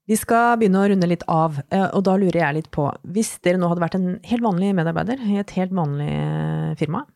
Vi 0.10 0.18
skal 0.18 0.56
begynne 0.62 0.82
å 0.82 0.88
runde 0.90 1.10
litt 1.10 1.26
av, 1.30 1.60
eh, 1.74 1.86
og 1.86 2.04
da 2.06 2.14
lurer 2.22 2.38
jeg 2.38 2.56
litt 2.60 2.68
på 2.74 2.84
Hvis 3.10 3.32
dere 3.42 3.58
nå 3.58 3.72
hadde 3.72 3.82
vært 3.82 3.96
en 3.98 4.20
helt 4.30 4.46
vanlig 4.46 4.70
medarbeider 4.78 5.22
i 5.34 5.40
et 5.42 5.54
helt 5.58 5.74
vanlig 5.74 6.12
firma, 6.78 7.02
Eh, 7.08 7.15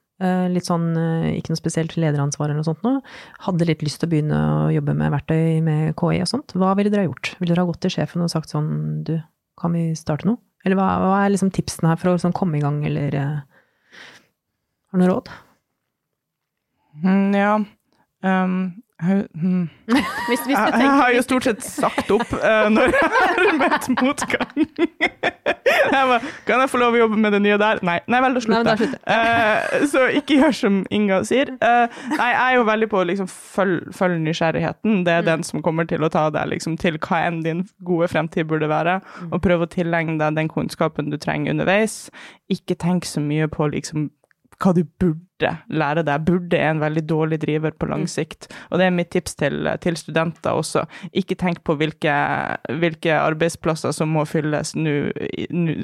litt 0.52 0.68
sånn, 0.68 0.90
eh, 1.00 1.38
ikke 1.40 1.54
noe 1.54 1.60
spesielt 1.60 1.96
lederansvar 1.96 2.50
eller 2.50 2.60
noe 2.60 2.68
sånt 2.68 2.84
nå. 2.84 2.98
Hadde 3.46 3.68
litt 3.70 3.84
lyst 3.86 4.02
til 4.02 4.10
å 4.10 4.12
begynne 4.12 4.40
å 4.40 4.68
jobbe 4.74 4.96
med 5.00 5.14
verktøy 5.16 5.62
med 5.64 5.96
KI 6.00 6.20
og 6.26 6.32
sånt. 6.32 6.56
Hva 6.60 6.74
ville 6.76 6.92
dere 6.92 7.06
ha 7.06 7.10
gjort? 7.10 7.34
Ville 7.40 7.54
dere 7.54 7.64
ha 7.64 7.72
gått 7.72 7.82
til 7.86 7.94
sjefen 7.96 8.26
og 8.26 8.32
sagt 8.34 8.52
sånn, 8.52 8.72
du, 9.08 9.16
kan 9.60 9.76
vi 9.76 9.90
starte 10.00 10.28
noe? 10.28 10.42
Eller 10.68 10.76
hva, 10.76 10.90
hva 11.00 11.22
er 11.24 11.32
liksom 11.32 11.54
tipsene 11.56 11.94
her 11.94 12.02
for 12.02 12.12
å 12.12 12.20
sånn 12.20 12.36
komme 12.36 12.60
i 12.60 12.64
gang, 12.64 12.82
eller 12.84 13.16
uh, 13.16 13.38
har 14.92 15.00
du 15.00 15.04
noe 15.04 15.12
råd? 15.14 15.32
Mm, 17.00 17.36
ja. 17.38 17.54
Um, 18.26 18.58
Hmm. 19.02 19.70
Hvis, 20.30 20.40
hvis 20.46 20.58
jeg, 20.58 20.74
jeg, 20.80 20.90
har 20.90 21.10
jo 21.16 21.22
stort 21.22 21.46
sett 21.48 21.64
sagt 21.64 22.12
opp 22.12 22.34
uh, 22.36 22.68
når 22.70 22.92
jeg 22.94 23.08
har 23.14 23.56
møtt 23.58 23.88
motgang. 24.02 24.60
jeg 25.96 26.04
bare, 26.12 26.20
kan 26.46 26.62
jeg 26.62 26.70
få 26.70 26.82
lov 26.82 26.98
å 26.98 27.00
jobbe 27.00 27.20
med 27.24 27.34
det 27.34 27.40
nye 27.46 27.58
der? 27.62 27.80
Nei. 27.88 27.96
Nei 28.12 28.20
vel, 28.22 28.36
da 28.36 28.44
slutter 28.44 28.84
jeg. 28.84 29.00
Uh, 29.08 29.88
så 29.90 30.04
ikke 30.20 30.38
gjør 30.42 30.58
som 30.60 30.82
Inga 30.94 31.22
sier. 31.26 31.54
Uh, 31.64 31.88
nei, 32.12 32.28
jeg 32.28 32.44
er 32.44 32.58
jo 32.60 32.68
veldig 32.68 32.92
på 32.92 33.00
å 33.00 33.08
liksom, 33.10 33.32
følge 33.32 33.96
følg 33.96 34.20
nysgjerrigheten. 34.28 35.02
Det 35.08 35.16
er 35.16 35.24
mm. 35.24 35.30
den 35.32 35.48
som 35.48 35.64
kommer 35.66 35.90
til 35.90 36.04
å 36.06 36.12
ta 36.14 36.28
deg 36.36 36.52
liksom, 36.54 36.76
til 36.82 37.00
hva 37.00 37.24
enn 37.30 37.42
din 37.48 37.66
gode 37.88 38.12
fremtid 38.12 38.52
burde 38.52 38.70
være. 38.70 39.00
Mm. 39.24 39.32
Og 39.32 39.44
prøve 39.48 39.66
å 39.66 39.74
tilegne 39.80 40.20
deg 40.20 40.38
den 40.38 40.52
kunnskapen 40.52 41.10
du 41.10 41.18
trenger 41.18 41.56
underveis. 41.56 42.02
Ikke 42.52 42.78
tenk 42.78 43.08
så 43.08 43.24
mye 43.24 43.48
på 43.50 43.72
liksom 43.72 44.12
hva 44.60 44.74
du 44.76 44.82
burde 45.00 45.52
lære 45.72 46.04
deg. 46.04 46.26
Burde 46.28 46.58
er 46.58 46.74
en 46.74 46.82
veldig 46.84 47.04
dårlig 47.08 47.40
driver 47.44 47.72
på 47.72 47.88
lang 47.90 48.04
mm. 48.04 48.12
sikt. 48.12 48.50
Og 48.70 48.80
det 48.80 48.88
er 48.88 48.96
mitt 48.96 49.12
tips 49.14 49.38
til, 49.40 49.70
til 49.84 49.98
studenter 50.00 50.58
også. 50.60 50.84
Ikke 51.16 51.38
tenk 51.40 51.62
på 51.68 51.78
hvilke, 51.80 52.14
hvilke 52.82 53.16
arbeidsplasser 53.16 53.96
som 53.96 54.12
må 54.16 54.26
fylles 54.28 54.76
nå 54.76 54.96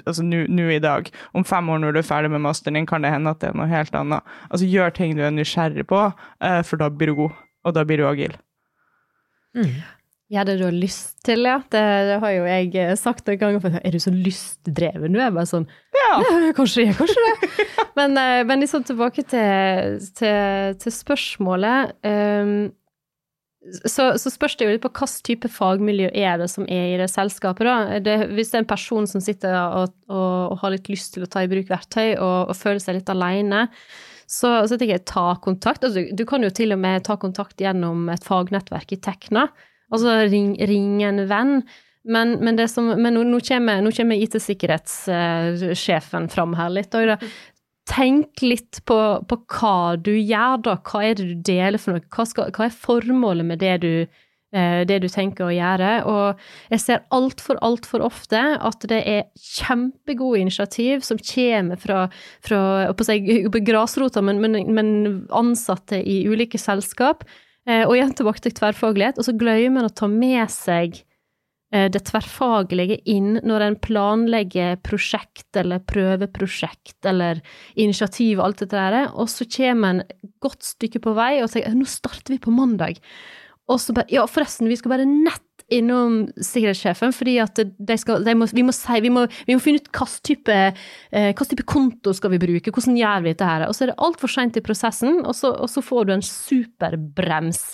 altså 0.05 0.25
i 0.25 0.81
dag. 0.83 1.11
Om 1.33 1.47
fem 1.47 1.69
år 1.71 1.83
når 1.83 1.95
du 1.95 2.01
er 2.01 2.09
ferdig 2.09 2.33
med 2.35 2.43
masteren 2.43 2.79
din, 2.79 2.89
kan 2.89 3.05
det 3.05 3.13
hende 3.15 3.31
at 3.31 3.41
det 3.41 3.51
er 3.51 3.59
noe 3.59 3.71
helt 3.71 3.95
annet. 3.95 4.35
Altså 4.49 4.67
Gjør 4.67 4.95
ting 4.97 5.15
du 5.15 5.23
er 5.23 5.31
nysgjerrig 5.31 5.87
på, 5.87 6.01
eh, 6.43 6.61
for 6.67 6.81
da 6.81 6.89
blir 6.89 7.13
du 7.13 7.19
god, 7.23 7.43
og 7.63 7.75
da 7.77 7.85
blir 7.87 8.01
du 8.01 8.09
agil. 8.09 8.35
Mm. 9.55 9.71
Ja, 10.33 10.41
det 10.41 10.55
du 10.57 10.63
har 10.65 10.73
lyst 10.73 11.19
til, 11.25 11.45
ja. 11.45 11.59
Det, 11.69 11.81
det 12.09 12.15
har 12.23 12.31
jo 12.33 12.45
jeg 12.49 12.71
eh, 12.81 12.95
sagt 12.97 13.27
noen 13.29 13.41
ganger. 13.41 13.61
For, 13.61 13.75
er 13.77 13.93
du 13.93 14.01
så 14.01 14.13
lystdreven? 14.13 15.13
Du 15.13 15.19
er 15.21 15.33
bare 15.35 15.49
sånn 15.49 15.67
Ja, 15.93 16.15
ja 16.47 16.53
kanskje 16.57 16.87
det, 16.87 16.95
kanskje 16.97 17.25
det. 17.27 17.51
men, 17.99 18.17
eh, 18.17 18.41
men 18.49 18.63
liksom 18.65 18.87
tilbake 18.87 19.25
til, 19.29 19.99
til, 20.17 20.79
til 20.81 20.95
spørsmålet. 20.95 21.93
Um, 22.01 22.73
så, 23.85 24.11
så, 24.21 24.29
spørs 24.29 24.57
det 24.57 24.65
jo 24.65 24.73
litt 24.75 24.83
på 24.83 24.91
hvilken 24.93 25.21
type 25.25 25.49
fagmiljø 25.49 26.09
er 26.13 26.41
det 26.41 26.49
som 26.53 26.65
er 26.69 26.95
i 26.95 26.97
det 27.01 27.07
selskapet. 27.09 27.65
Da. 27.65 27.99
Det, 28.05 28.17
hvis 28.33 28.51
det 28.51 28.59
er 28.59 28.65
en 28.65 28.73
person 28.73 29.07
som 29.09 29.21
sitter 29.25 29.53
og, 29.57 29.93
og, 30.09 30.33
og, 30.53 30.57
har 30.61 30.73
litt 30.73 30.89
lyst 30.89 31.15
til 31.15 31.25
å 31.25 31.29
ta 31.29 31.45
i 31.45 31.49
bruk 31.49 31.69
verktøy 31.69 32.15
og, 32.15 32.49
og 32.49 32.57
føler 32.57 32.81
seg 32.81 32.99
litt 32.99 33.13
alene, 33.13 33.67
så, 34.25 34.57
så 34.65 34.73
tenker 34.73 34.97
jeg 34.97 35.05
ta 35.09 35.27
kontakt. 35.41 35.85
Altså, 35.85 36.05
du 36.09 36.25
kan 36.29 36.45
jo 36.45 36.49
til 36.53 36.73
og 36.73 36.81
med 36.81 37.05
ta 37.05 37.17
kontakt 37.21 37.61
gjennom 37.61 38.09
et 38.13 38.25
fagnettverk 38.25 38.93
i 38.93 39.01
Tekna. 39.01 39.47
Altså 39.93 40.09
ring, 40.31 40.55
ring 40.69 41.03
en 41.05 41.25
venn. 41.29 41.59
Men, 42.05 42.35
men, 42.45 42.59
som, 42.69 42.91
men 43.01 43.15
nå, 43.17 43.23
nå, 43.25 43.39
kommer, 43.41 43.81
IT-sikkerhetssjefen 44.21 46.27
fram 46.29 46.53
her 46.57 46.69
litt. 46.73 46.91
Da. 46.93 47.17
tenk 47.89 48.41
litt 48.45 48.81
på, 48.85 49.25
på, 49.29 49.35
hva 49.57 49.95
du 49.97 50.11
gjør, 50.13 50.57
da. 50.67 50.73
Hva 50.85 51.03
er 51.05 51.13
det 51.17 51.25
du 51.25 51.35
deler 51.47 51.79
for 51.81 51.91
noe? 51.95 52.05
Hva, 52.13 52.25
skal, 52.29 52.51
hva 52.53 52.63
er 52.67 52.81
formålet 52.85 53.45
med 53.49 53.57
det 53.63 53.75
du, 53.81 53.95
eh, 54.53 54.81
det 54.89 54.97
du 55.01 55.09
tenker 55.09 55.43
å 55.47 55.55
gjøre. 55.55 55.91
Og 56.11 56.27
jeg 56.73 56.79
ser 56.83 56.99
altfor, 57.15 57.55
altfor 57.65 57.99
ofte 58.05 58.41
at 58.57 58.79
det 58.91 59.01
er 59.01 59.29
kjempegode 59.41 60.39
initiativ 60.45 60.97
som 61.07 61.17
kommer 61.17 61.77
fra, 61.81 61.99
fra 62.45 62.59
si, 63.07 63.17
grasrota, 63.65 64.21
men, 64.25 64.37
men, 64.45 64.53
men, 64.77 64.87
ansatte 65.33 65.97
i 66.05 66.15
ulike 66.29 66.59
selskap. 66.61 67.25
Eh, 67.65 67.83
og 67.87 67.95
igjen 67.97 68.13
tilbake 68.17 68.45
til 68.45 68.55
tverrfaglighet. 68.55 69.19
Og 69.19 69.27
så 69.27 69.35
glemmer 69.37 69.81
man 69.81 69.89
å 69.89 69.95
ta 69.95 70.09
med 70.11 70.51
seg 70.53 71.01
Eh, 71.75 71.87
det 71.91 72.03
tverrfaglige 72.07 72.99
inn 73.09 73.39
når 73.43 73.65
en 73.65 73.77
planlegger 73.81 74.77
prosjekt 74.85 75.57
eller 75.57 75.81
prøveprosjekt 75.89 77.07
eller 77.09 77.41
initiativ 77.73 78.39
og 78.39 78.45
alt 78.47 78.61
dette 78.63 78.77
der, 78.77 79.09
og 79.11 79.31
så 79.31 79.47
kommer 79.49 79.95
en 79.95 80.03
godt 80.43 80.63
stykke 80.67 81.01
på 81.03 81.15
vei 81.17 81.39
og 81.41 81.49
sier 81.51 81.73
nå 81.75 81.87
starter 81.89 82.35
vi 82.35 82.43
på 82.43 82.53
mandag. 82.53 83.01
Og 83.65 83.81
så 83.81 83.95
bare 83.97 84.13
Ja, 84.13 84.27
forresten, 84.29 84.69
vi 84.69 84.77
skal 84.77 84.93
bare 84.93 85.09
nett 85.09 85.44
innom 85.73 86.19
sikkerhetssjefen, 86.37 87.13
fordi 87.15 87.39
at 87.41 87.57
de 87.63 87.97
skal, 87.97 88.21
de 88.25 88.35
må, 88.37 88.45
vi, 88.53 88.65
må 88.67 88.73
si, 88.75 88.99
vi, 89.01 89.09
må, 89.13 89.25
vi, 89.47 89.55
må, 89.55 89.63
finne 89.63 89.81
ut 89.81 89.89
hvilken 89.89 90.21
type, 90.27 90.59
eh, 91.09 91.31
type, 91.41 91.65
konto 91.69 92.13
skal 92.13 92.35
vi 92.35 92.41
bruke, 92.43 92.73
hvordan 92.73 92.99
gjør 92.99 93.25
vi 93.25 93.33
dette 93.33 93.49
her. 93.49 93.65
Og 93.69 93.73
så 93.73 93.85
er 93.85 93.93
det 93.93 93.99
altfor 94.05 94.31
seint 94.31 94.59
i 94.59 94.63
prosessen, 94.65 95.23
og 95.25 95.33
så, 95.37 95.55
og 95.57 95.71
så 95.71 95.83
får 95.85 96.05
du 96.05 96.15
en 96.15 96.25
superbrems 96.25 97.67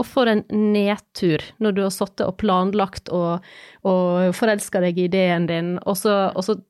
og 0.00 0.08
for 0.08 0.30
en 0.30 0.42
nedtur 0.48 1.42
når 1.62 1.74
du 1.76 1.82
har 1.84 1.92
sittet 1.94 2.24
og 2.24 2.38
planlagt 2.40 3.10
og, 3.12 3.44
og 3.88 4.32
forelska 4.36 4.80
deg 4.84 4.98
i 4.98 5.08
ideen 5.10 5.48
din, 5.50 5.74
og 5.84 5.98
så, 6.00 6.30
og 6.32 6.46
så, 6.46 6.60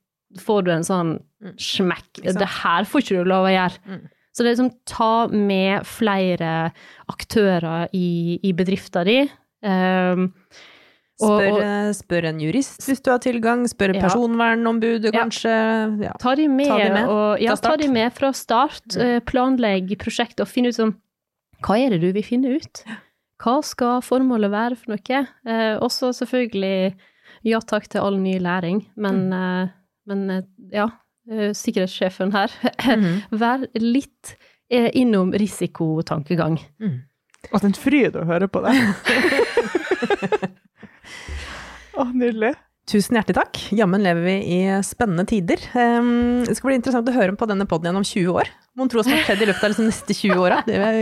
får 0.41 0.63
du 0.65 0.71
en 0.73 0.87
sånn 0.87 1.09
mm. 1.45 1.57
smekk. 1.61 2.23
Det 2.25 2.47
her 2.63 2.87
får 2.89 3.03
ikke 3.03 3.19
du 3.19 3.29
lov 3.29 3.45
å 3.45 3.51
gjøre. 3.53 3.83
Mm. 3.85 4.05
Så 4.33 4.41
det 4.41 4.49
er 4.49 4.55
liksom 4.55 4.71
ta 4.89 5.09
med 5.29 5.85
flere 5.85 6.53
aktører 7.13 7.93
i, 7.93 8.39
i 8.41 8.55
bedrifta 8.57 9.03
di. 9.05 9.19
Um, 9.63 10.31
Spør, 11.23 11.93
spør, 11.95 12.25
en 12.33 12.41
jurist 12.43 12.83
hvis 12.89 13.03
du 13.05 13.13
har 13.13 13.21
tilgang, 13.23 13.61
spør 13.71 13.93
ja. 13.95 14.01
personvernombudet 14.03 15.13
kanskje. 15.15 15.53
Ja. 16.03 16.17
Ta 16.19 16.33
de 16.39 16.49
med, 16.51 16.67
ta 16.67 16.79
de 16.81 16.89
med, 16.97 17.13
og, 17.13 17.43
ja, 17.43 17.55
ta 17.63 17.77
de 17.79 17.87
med 17.93 18.11
fra 18.17 18.33
start. 18.35 18.83
Mm. 18.97 19.03
Eh, 19.05 19.21
planlegg 19.29 19.93
prosjektet 20.03 20.43
og 20.43 20.51
finn 20.51 20.67
ut 20.67 20.75
sånn 20.75 20.97
Hva 21.63 21.79
er 21.79 21.95
det 21.95 22.01
du 22.03 22.09
vil 22.17 22.27
finne 22.27 22.57
ut? 22.59 22.83
Hva 23.43 23.61
skal 23.67 24.03
formålet 24.03 24.51
være 24.51 24.81
for 24.81 24.97
noe? 24.97 25.23
Eh, 25.47 25.77
også 25.79 26.11
selvfølgelig 26.23 26.97
ja 27.47 27.59
takk 27.67 27.89
til 27.91 28.03
all 28.03 28.19
ny 28.23 28.37
læring, 28.43 28.85
men, 28.95 29.27
mm. 29.31 29.39
eh, 29.39 29.71
men 30.11 30.25
eh, 30.31 30.45
ja, 30.75 30.89
eh, 31.31 31.51
sikkerhetssjefen 31.59 32.35
her, 32.35 32.55
mm. 32.87 33.09
vær 33.43 33.67
litt 33.79 34.37
eh, 34.71 34.91
innom 34.99 35.35
risikotankegang. 35.35 36.61
Mm. 36.83 37.01
At 37.51 37.67
en 37.67 37.75
fryd 37.75 38.15
å 38.19 38.27
høre 38.29 38.47
på 38.51 38.63
det. 38.63 38.77
Å, 41.99 42.07
nydelig. 42.11 42.55
Tusen 42.89 43.15
hjertelig 43.15 43.37
takk. 43.37 43.59
Jammen 43.79 44.03
lever 44.03 44.25
vi 44.27 44.35
i 44.57 44.59
spennende 44.83 45.23
tider. 45.29 45.61
Um, 45.71 46.43
det 46.43 46.57
skal 46.59 46.73
bli 46.73 46.79
interessant 46.81 47.09
å 47.09 47.15
høre 47.15 47.37
på 47.39 47.47
denne 47.47 47.67
poden 47.71 47.89
gjennom 47.89 48.07
20 48.07 48.41
år. 48.43 48.51
Mon 48.79 48.91
tro 48.91 49.05
som 49.05 49.15
har 49.15 49.23
skjedd 49.27 49.45
i 49.45 49.49
løpet 49.51 49.63
av 49.63 49.71
liksom 49.71 49.87
de 49.87 49.93
neste 49.93 50.17
20 50.19 50.43
åra. 50.43 50.59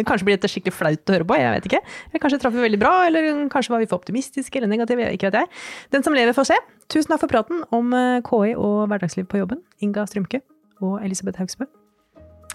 Kanskje 0.06 0.28
blir 0.28 0.36
dette 0.36 0.50
skikkelig 0.52 0.76
flaut 0.76 1.12
å 1.12 1.16
høre 1.16 1.28
på, 1.30 1.38
jeg 1.40 1.56
vet 1.56 1.70
ikke. 1.70 1.82
Eller 2.10 2.24
kanskje 2.26 2.42
traff 2.42 2.56
vi 2.56 2.64
veldig 2.66 2.82
bra, 2.82 2.94
eller 3.08 3.30
kanskje 3.52 3.74
var 3.74 3.82
vi 3.82 3.88
for 3.88 4.02
optimistiske 4.02 4.60
eller 4.60 4.72
negative, 4.74 5.08
ikke 5.16 5.30
vet 5.30 5.40
jeg. 5.40 5.52
Den 5.96 6.04
som 6.04 6.16
lever, 6.18 6.36
får 6.36 6.50
se. 6.52 6.60
Tusen 6.92 7.14
takk 7.14 7.24
for 7.24 7.32
praten 7.32 7.64
om 7.72 7.94
eh, 7.96 8.20
KI 8.26 8.56
og 8.58 8.80
hverdagsliv 8.90 9.30
på 9.30 9.40
jobben, 9.40 9.64
Inga 9.80 10.04
Strømke 10.10 10.44
og 10.84 10.98
Elisabeth 11.00 11.40
Haugsbø. 11.40 11.70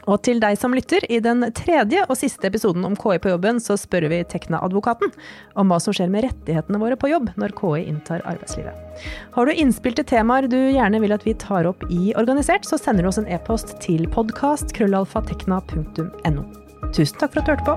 Og 0.06 0.22
til 0.26 0.40
deg 0.42 0.58
som 0.60 0.74
lytter, 0.76 1.06
i 1.10 1.20
den 1.24 1.54
tredje 1.58 2.04
og 2.06 2.18
siste 2.20 2.48
episoden 2.50 2.86
om 2.86 2.96
KI 3.00 3.18
på 3.22 3.30
jobben, 3.32 3.60
så 3.62 3.74
spør 3.80 4.10
vi 4.12 4.28
Tekna-advokaten 4.30 5.10
om 5.58 5.66
hva 5.72 5.80
som 5.82 5.94
skjer 5.96 6.10
med 6.14 6.24
rettighetene 6.28 6.82
våre 6.82 6.98
på 7.00 7.08
jobb 7.10 7.28
når 7.42 7.50
KI 7.58 7.82
inntar 7.90 8.20
arbeidslivet. 8.30 8.76
Har 9.36 9.44
du 9.46 9.52
innspill 9.54 9.96
til 9.98 10.10
temaer 10.10 10.46
du 10.52 10.60
gjerne 10.60 11.02
vil 11.02 11.16
at 11.16 11.26
vi 11.26 11.34
tar 11.42 11.64
opp 11.70 11.82
i 11.90 12.14
Organisert, 12.20 12.64
så 12.70 12.76
sender 12.82 13.04
du 13.04 13.08
oss 13.10 13.22
en 13.22 13.32
e-post 13.32 13.68
til 13.84 14.02
podkast.krøllalfa.tekna.no. 14.14 16.44
Tusen 16.94 17.18
takk 17.20 17.32
for 17.34 17.40
at 17.42 17.46
du 17.46 17.52
hørte 17.56 17.66
på. 17.66 17.76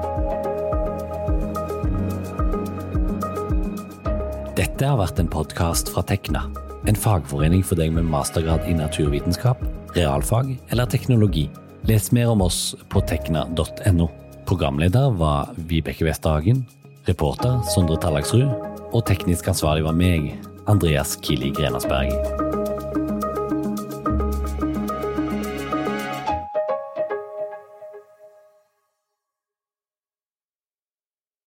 Dette 4.59 4.85
har 4.85 4.99
vært 4.99 5.19
en 5.23 5.31
podkast 5.31 5.89
fra 5.95 6.03
Tekna, 6.07 6.43
en 6.91 6.99
fagforening 6.99 7.63
for 7.65 7.75
deg 7.79 7.93
med 7.95 8.05
mastergrad 8.11 8.63
i 8.69 8.75
naturvitenskap, 8.75 9.59
realfag 9.97 10.59
eller 10.75 10.87
teknologi. 10.91 11.47
Les 11.89 12.13
mer 12.13 12.29
om 12.29 12.43
oss 12.43 12.77
på 12.89 13.01
tekna.no. 13.01 14.09
Programleder 14.45 15.11
var 15.11 15.49
Vibeke 15.57 16.05
Westerhagen, 16.05 16.67
reporter 17.09 17.63
Sondre 17.73 17.97
Tallagsrud, 18.03 18.51
og 18.93 19.07
teknisk 19.09 19.49
ansvarlig 19.49 19.87
var 19.89 19.97
meg, 19.97 20.35
Andreas 20.69 21.17
Kili 21.25 21.49
Grenasberg. 21.49 22.58